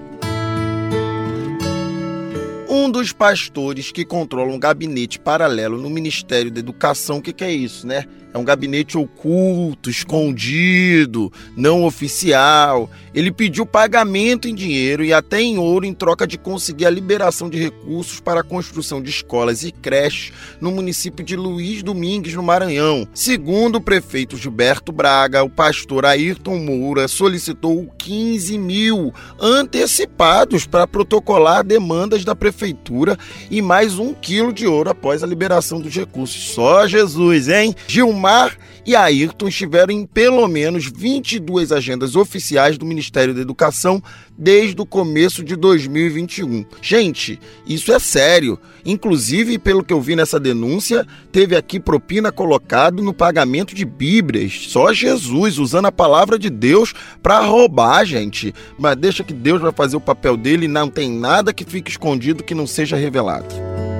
Um 2.74 2.90
dos 2.90 3.12
pastores 3.12 3.92
que 3.92 4.02
controla 4.02 4.50
um 4.50 4.58
gabinete 4.58 5.18
paralelo 5.18 5.76
no 5.76 5.90
Ministério 5.90 6.50
da 6.50 6.58
Educação, 6.58 7.18
o 7.18 7.22
que, 7.22 7.30
que 7.30 7.44
é 7.44 7.52
isso, 7.52 7.86
né? 7.86 8.06
É 8.34 8.38
um 8.38 8.44
gabinete 8.44 8.96
oculto, 8.96 9.90
escondido, 9.90 11.30
não 11.54 11.84
oficial. 11.84 12.90
Ele 13.14 13.30
pediu 13.30 13.66
pagamento 13.66 14.48
em 14.48 14.54
dinheiro 14.54 15.04
e 15.04 15.12
até 15.12 15.40
em 15.40 15.58
ouro 15.58 15.84
em 15.84 15.92
troca 15.92 16.26
de 16.26 16.38
conseguir 16.38 16.86
a 16.86 16.90
liberação 16.90 17.50
de 17.50 17.58
recursos 17.58 18.20
para 18.20 18.40
a 18.40 18.44
construção 18.44 19.02
de 19.02 19.10
escolas 19.10 19.64
e 19.64 19.70
creches 19.70 20.32
no 20.60 20.70
município 20.70 21.22
de 21.22 21.36
Luiz 21.36 21.82
Domingues, 21.82 22.32
no 22.34 22.42
Maranhão. 22.42 23.06
Segundo 23.12 23.76
o 23.76 23.80
prefeito 23.80 24.36
Gilberto 24.36 24.92
Braga, 24.92 25.42
o 25.42 25.50
pastor 25.50 26.06
Ayrton 26.06 26.58
Moura 26.58 27.08
solicitou 27.08 27.86
15 27.98 28.56
mil 28.56 29.12
antecipados 29.38 30.66
para 30.66 30.86
protocolar 30.86 31.62
demandas 31.62 32.24
da 32.24 32.34
prefeitura 32.34 33.18
e 33.50 33.60
mais 33.60 33.98
um 33.98 34.14
quilo 34.14 34.52
de 34.52 34.66
ouro 34.66 34.88
após 34.88 35.22
a 35.22 35.26
liberação 35.26 35.80
dos 35.80 35.94
recursos. 35.94 36.54
Só 36.54 36.86
Jesus, 36.86 37.48
hein? 37.48 37.74
Gilmar 38.22 38.56
e 38.86 38.94
Ayrton 38.94 39.48
estiveram 39.48 39.92
em 39.92 40.06
pelo 40.06 40.46
menos 40.46 40.86
22 40.86 41.72
agendas 41.72 42.14
oficiais 42.14 42.78
do 42.78 42.86
Ministério 42.86 43.34
da 43.34 43.40
Educação 43.40 44.02
desde 44.38 44.80
o 44.80 44.86
começo 44.86 45.42
de 45.42 45.56
2021. 45.56 46.64
Gente, 46.80 47.38
isso 47.66 47.92
é 47.92 47.98
sério. 47.98 48.58
Inclusive, 48.84 49.58
pelo 49.58 49.84
que 49.84 49.92
eu 49.92 50.00
vi 50.00 50.16
nessa 50.16 50.38
denúncia, 50.38 51.06
teve 51.30 51.56
aqui 51.56 51.78
propina 51.78 52.32
colocado 52.32 53.02
no 53.02 53.12
pagamento 53.12 53.74
de 53.74 53.84
Bíblias. 53.84 54.66
Só 54.68 54.92
Jesus 54.92 55.58
usando 55.58 55.86
a 55.86 55.92
palavra 55.92 56.38
de 56.38 56.50
Deus 56.50 56.94
para 57.22 57.40
roubar, 57.40 58.04
gente. 58.04 58.54
Mas 58.78 58.96
deixa 58.96 59.24
que 59.24 59.32
Deus 59.32 59.60
vai 59.60 59.72
fazer 59.72 59.96
o 59.96 60.00
papel 60.00 60.36
dele, 60.36 60.66
não 60.66 60.88
tem 60.88 61.10
nada 61.10 61.52
que 61.52 61.64
fique 61.64 61.90
escondido 61.90 62.44
que 62.44 62.54
não 62.54 62.66
seja 62.66 62.96
revelado. 62.96 63.91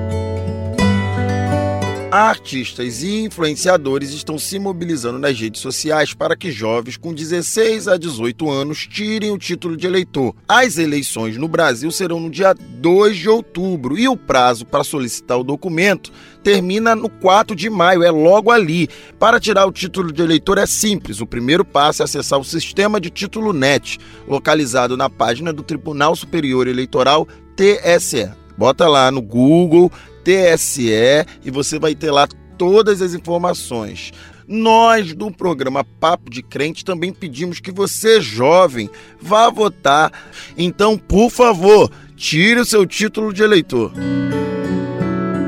Artistas 2.13 3.01
e 3.01 3.23
influenciadores 3.23 4.11
estão 4.11 4.37
se 4.37 4.59
mobilizando 4.59 5.17
nas 5.17 5.35
redes 5.39 5.59
sociais 5.59 6.13
para 6.13 6.35
que 6.35 6.51
jovens 6.51 6.95
com 6.95 7.11
16 7.11 7.87
a 7.87 7.97
18 7.97 8.51
anos 8.51 8.85
tirem 8.85 9.31
o 9.31 9.37
título 9.39 9.75
de 9.75 9.87
eleitor. 9.87 10.35
As 10.47 10.77
eleições 10.77 11.37
no 11.37 11.47
Brasil 11.47 11.89
serão 11.89 12.19
no 12.19 12.29
dia 12.29 12.53
2 12.53 13.17
de 13.17 13.27
outubro 13.27 13.97
e 13.97 14.07
o 14.07 14.15
prazo 14.15 14.63
para 14.63 14.83
solicitar 14.83 15.39
o 15.39 15.43
documento 15.43 16.11
termina 16.43 16.95
no 16.95 17.09
4 17.09 17.55
de 17.55 17.67
maio, 17.67 18.03
é 18.03 18.11
logo 18.11 18.51
ali. 18.51 18.87
Para 19.17 19.39
tirar 19.39 19.65
o 19.65 19.71
título 19.71 20.11
de 20.11 20.21
eleitor 20.21 20.59
é 20.59 20.67
simples. 20.67 21.19
O 21.19 21.25
primeiro 21.25 21.65
passo 21.65 22.03
é 22.03 22.05
acessar 22.05 22.37
o 22.37 22.45
sistema 22.45 23.01
de 23.01 23.09
título 23.09 23.51
NET, 23.53 23.97
localizado 24.27 24.95
na 24.95 25.09
página 25.09 25.51
do 25.51 25.63
Tribunal 25.63 26.15
Superior 26.15 26.67
Eleitoral 26.67 27.27
TSE. 27.55 28.29
Bota 28.55 28.87
lá 28.87 29.09
no 29.09 29.19
Google 29.19 29.91
TSE 30.23 31.25
e 31.43 31.51
você 31.51 31.77
vai 31.77 31.93
ter 31.95 32.11
lá 32.11 32.27
todas 32.57 33.01
as 33.01 33.13
informações. 33.13 34.11
Nós 34.47 35.13
do 35.13 35.31
programa 35.31 35.83
Papo 35.83 36.29
de 36.29 36.43
Crente 36.43 36.83
também 36.83 37.13
pedimos 37.13 37.59
que 37.59 37.71
você, 37.71 38.19
jovem, 38.19 38.89
vá 39.21 39.49
votar. 39.49 40.11
Então, 40.57 40.97
por 40.97 41.29
favor, 41.29 41.89
tire 42.15 42.59
o 42.59 42.65
seu 42.65 42.85
título 42.85 43.33
de 43.33 43.41
eleitor. 43.41 43.93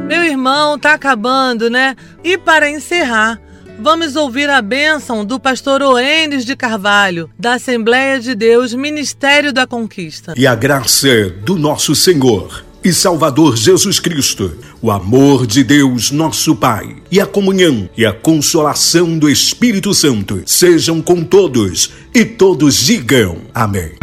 Meu 0.08 0.24
irmão, 0.24 0.80
tá 0.80 0.94
acabando, 0.94 1.70
né? 1.70 1.96
E 2.24 2.38
para 2.38 2.70
encerrar, 2.70 3.40
vamos 3.80 4.16
ouvir 4.16 4.50
a 4.50 4.62
bênção 4.62 5.26
do 5.26 5.40
pastor 5.40 5.82
Oenes 5.82 6.46
de 6.46 6.56
Carvalho, 6.56 7.30
da 7.38 7.56
Assembleia 7.56 8.20
de 8.20 8.34
Deus, 8.34 8.74
Ministério 8.74 9.52
da 9.52 9.68
Conquista. 9.68 10.34
E 10.38 10.48
a 10.48 10.56
graça 10.56 11.30
do 11.44 11.58
nosso 11.58 11.94
Senhor 11.94 12.65
e 12.86 12.94
Salvador 12.94 13.58
Jesus 13.58 14.00
Cristo, 14.00 14.56
o 14.80 14.92
amor 14.92 15.48
de 15.48 15.64
Deus, 15.64 16.12
nosso 16.12 16.56
Pai, 16.56 16.98
e 17.12 17.20
a 17.20 17.26
comunhão 17.26 17.90
e 17.98 18.06
a 18.06 18.14
consolação 18.14 19.18
do 19.18 19.28
Espírito 19.28 19.92
Santo 19.92 20.44
sejam 20.46 21.02
com 21.02 21.24
todos 21.24 21.92
e 22.14 22.24
todos 22.24 22.76
digam 22.76 23.38
amém. 23.56 23.94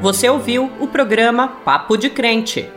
Você 0.00 0.28
ouviu 0.28 0.70
o 0.78 0.86
programa 0.86 1.48
Papo 1.48 1.96
de 1.96 2.08
Crente 2.08 2.68